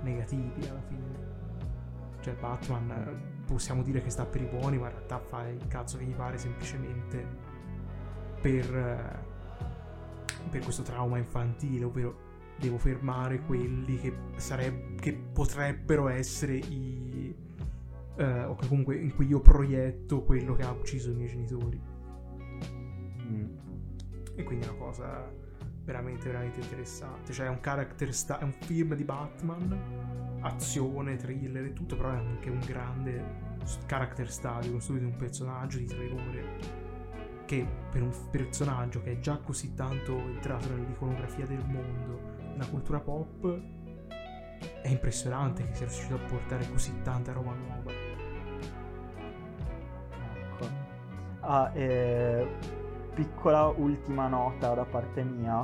[0.02, 1.34] negativi alla fine.
[2.20, 5.98] Cioè Batman possiamo dire che sta per i buoni, ma in realtà fa il cazzo
[5.98, 7.26] che gli pare semplicemente
[8.42, 9.20] per, eh,
[10.50, 12.24] per questo trauma infantile, ovvero
[12.58, 17.36] devo fermare quelli che, sareb- che potrebbero essere i...
[18.18, 21.82] Eh, o che comunque in cui io proietto quello che ha ucciso i miei genitori.
[23.24, 23.46] Mm.
[24.36, 25.32] E quindi è una cosa
[25.84, 27.34] veramente, veramente interessante.
[27.34, 32.12] Cioè è un character sta- è un film di Batman azione, thriller e tutto, però
[32.12, 33.44] è anche un grande
[33.88, 36.84] character study, lo studio di un personaggio di tre ore
[37.46, 43.00] che per un personaggio che è già così tanto entrato nell'iconografia del mondo, nella cultura
[43.00, 43.62] pop,
[44.82, 48.05] è impressionante che sia riuscito a portare così tanta roba nuova.
[51.48, 52.44] Ah, eh,
[53.14, 55.64] piccola ultima nota da parte mia.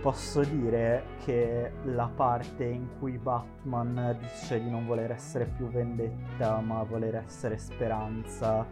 [0.00, 6.60] Posso dire che la parte in cui Batman dice di non voler essere più vendetta
[6.60, 8.64] ma voler essere speranza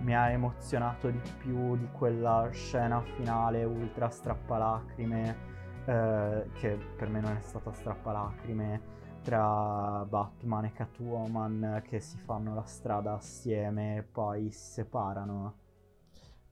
[0.00, 5.36] mi ha emozionato di più di quella scena finale ultra strappalacrime
[5.84, 8.80] eh, che per me non è stata strappalacrime
[9.22, 15.66] tra Batman e Catwoman che si fanno la strada assieme e poi si separano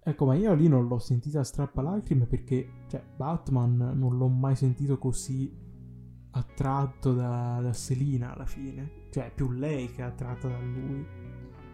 [0.09, 4.99] Ecco, ma io lì non l'ho sentita strappalacrime perché, cioè, Batman non l'ho mai sentito
[4.99, 5.53] così
[6.31, 9.09] attratto da, da Selina alla fine.
[9.11, 11.05] Cioè, è più lei che è attratta da lui.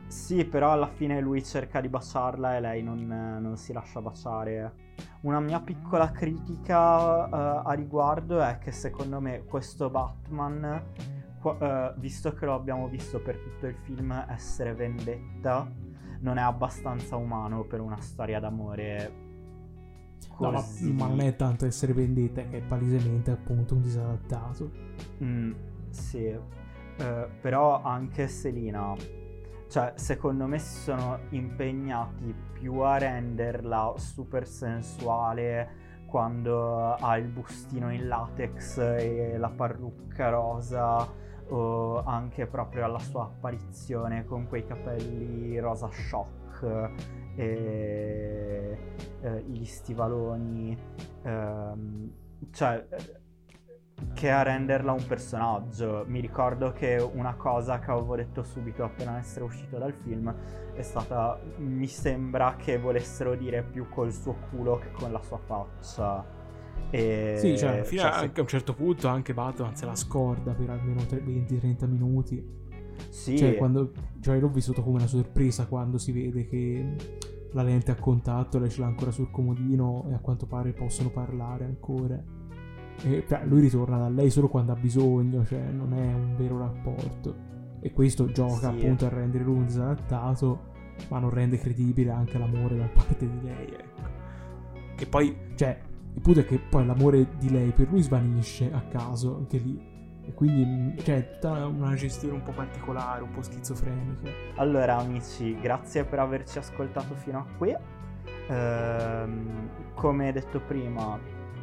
[0.06, 4.94] Sì, però alla fine lui cerca di baciarla e lei non, non si lascia baciare.
[5.22, 10.82] Una mia piccola critica uh, a riguardo è che secondo me questo Batman,
[11.42, 15.70] uh, visto che lo abbiamo visto per tutto il film essere vendetta,
[16.22, 19.30] non è abbastanza umano per una storia d'amore.
[20.38, 24.70] No, ma, non è tanto essere vendetta che è palesemente appunto un disadattato.
[25.22, 25.52] Mm,
[25.90, 26.40] sì, uh,
[27.40, 28.94] però anche Selina,
[29.68, 37.92] cioè secondo me si sono impegnati più a renderla super sensuale quando ha il bustino
[37.92, 41.08] in latex e la parrucca rosa
[41.52, 46.90] o anche proprio alla sua apparizione con quei capelli rosa shock
[47.36, 48.78] e
[49.20, 50.76] eh, gli stivaloni,
[51.22, 52.12] ehm,
[52.52, 52.86] cioè
[54.14, 56.04] che a renderla un personaggio.
[56.06, 60.34] Mi ricordo che una cosa che avevo detto subito appena essere uscito dal film
[60.74, 65.38] è stata mi sembra che volessero dire più col suo culo che con la sua
[65.38, 66.41] faccia.
[66.90, 70.52] E, sì, cioè, fine cioè, anche a un certo punto anche Batman se la scorda
[70.52, 72.60] per almeno 20-30 minuti.
[73.08, 73.36] Sì.
[73.36, 76.96] Cioè, quando, cioè, l'ho vissuto come una sorpresa quando si vede che
[77.52, 81.10] la lente a contatto, lei ce l'ha ancora sul comodino e a quanto pare possono
[81.10, 82.22] parlare ancora.
[83.04, 87.50] E lui ritorna da lei solo quando ha bisogno, cioè non è un vero rapporto.
[87.80, 88.78] E questo gioca sì.
[88.78, 90.70] appunto a rendere lui un disadattato,
[91.08, 94.10] ma non rende credibile anche l'amore da parte di lei, ecco.
[94.94, 95.80] Che poi, cioè,
[96.14, 99.90] Il punto è che poi l'amore di lei per lui svanisce a caso, anche lì.
[100.24, 104.30] E quindi mm, c'è tutta una gestione un po' particolare, un po' schizofrenica.
[104.56, 107.74] Allora amici, grazie per averci ascoltato fino a qui.
[108.48, 111.18] Ehm, come detto prima,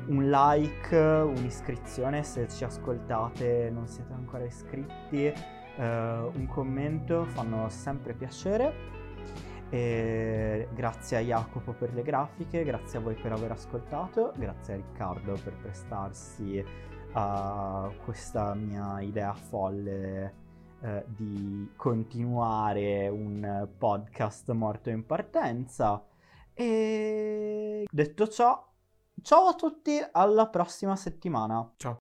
[0.08, 5.34] un like, un'iscrizione se ci ascoltate e non siete ancora iscritti, eh,
[5.78, 8.98] un commento fanno sempre piacere.
[9.70, 14.78] E grazie a Jacopo per le grafiche, grazie a voi per aver ascoltato, grazie a
[14.78, 16.64] Riccardo per prestarsi
[17.14, 20.34] a questa mia idea folle
[20.82, 26.04] eh, di continuare un podcast morto in partenza.
[26.54, 28.68] E detto ciò,
[29.22, 31.72] ciao a tutti, alla prossima settimana.
[31.78, 31.98] Ciao.